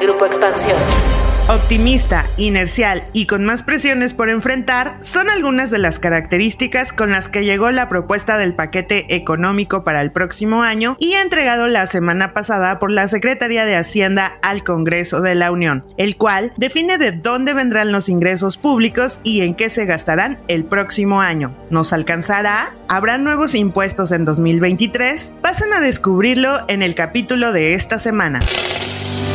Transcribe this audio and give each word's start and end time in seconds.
Grupo 0.00 0.24
Expansión. 0.24 0.78
Optimista, 1.48 2.26
inercial 2.38 3.04
y 3.12 3.26
con 3.26 3.44
más 3.44 3.64
presiones 3.64 4.14
por 4.14 4.30
enfrentar 4.30 4.96
son 5.00 5.28
algunas 5.28 5.70
de 5.70 5.78
las 5.78 5.98
características 5.98 6.92
con 6.92 7.10
las 7.10 7.28
que 7.28 7.44
llegó 7.44 7.70
la 7.70 7.88
propuesta 7.88 8.38
del 8.38 8.54
paquete 8.54 9.14
económico 9.14 9.84
para 9.84 10.00
el 10.00 10.12
próximo 10.12 10.62
año 10.62 10.96
y 11.00 11.14
entregado 11.14 11.66
la 11.66 11.86
semana 11.86 12.32
pasada 12.32 12.78
por 12.78 12.90
la 12.90 13.08
Secretaría 13.08 13.66
de 13.66 13.76
Hacienda 13.76 14.38
al 14.42 14.62
Congreso 14.62 15.20
de 15.20 15.34
la 15.34 15.50
Unión, 15.50 15.84
el 15.98 16.16
cual 16.16 16.52
define 16.56 16.96
de 16.96 17.12
dónde 17.12 17.52
vendrán 17.52 17.92
los 17.92 18.08
ingresos 18.08 18.56
públicos 18.56 19.20
y 19.22 19.42
en 19.42 19.54
qué 19.54 19.68
se 19.68 19.86
gastarán 19.86 20.38
el 20.48 20.64
próximo 20.64 21.20
año. 21.20 21.56
¿Nos 21.68 21.92
alcanzará? 21.92 22.68
¿Habrá 22.88 23.18
nuevos 23.18 23.54
impuestos 23.54 24.12
en 24.12 24.24
2023? 24.24 25.34
Pasen 25.42 25.74
a 25.74 25.80
descubrirlo 25.80 26.58
en 26.68 26.82
el 26.82 26.94
capítulo 26.94 27.52
de 27.52 27.74
esta 27.74 27.98
semana. 27.98 28.40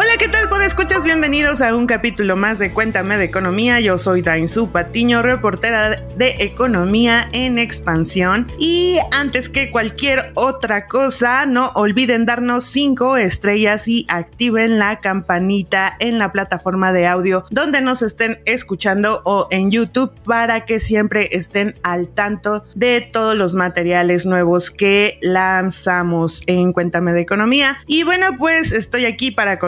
Hola, 0.00 0.16
¿qué 0.16 0.28
tal? 0.28 0.48
escuchas? 0.68 1.02
Bienvenidos 1.02 1.62
a 1.62 1.74
un 1.74 1.86
capítulo 1.86 2.36
más 2.36 2.58
de 2.58 2.72
Cuéntame 2.74 3.16
de 3.16 3.24
Economía. 3.24 3.80
Yo 3.80 3.96
soy 3.96 4.20
Dainzu 4.20 4.70
Patiño, 4.70 5.22
reportera 5.22 6.02
de 6.14 6.36
Economía 6.40 7.30
en 7.32 7.58
Expansión. 7.58 8.52
Y 8.58 8.98
antes 9.12 9.48
que 9.48 9.70
cualquier 9.70 10.30
otra 10.34 10.86
cosa, 10.88 11.46
no 11.46 11.68
olviden 11.74 12.26
darnos 12.26 12.64
5 12.64 13.16
estrellas 13.16 13.88
y 13.88 14.04
activen 14.10 14.78
la 14.78 15.00
campanita 15.00 15.96
en 16.00 16.18
la 16.18 16.32
plataforma 16.32 16.92
de 16.92 17.06
audio 17.06 17.46
donde 17.50 17.80
nos 17.80 18.02
estén 18.02 18.40
escuchando 18.44 19.22
o 19.24 19.48
en 19.50 19.70
YouTube 19.70 20.12
para 20.24 20.66
que 20.66 20.80
siempre 20.80 21.30
estén 21.32 21.72
al 21.82 22.08
tanto 22.08 22.62
de 22.74 23.00
todos 23.00 23.34
los 23.34 23.54
materiales 23.54 24.26
nuevos 24.26 24.70
que 24.70 25.18
lanzamos 25.22 26.42
en 26.46 26.74
Cuéntame 26.74 27.14
de 27.14 27.22
Economía. 27.22 27.78
Y 27.86 28.02
bueno, 28.02 28.36
pues 28.36 28.72
estoy 28.72 29.06
aquí 29.06 29.30
para 29.30 29.58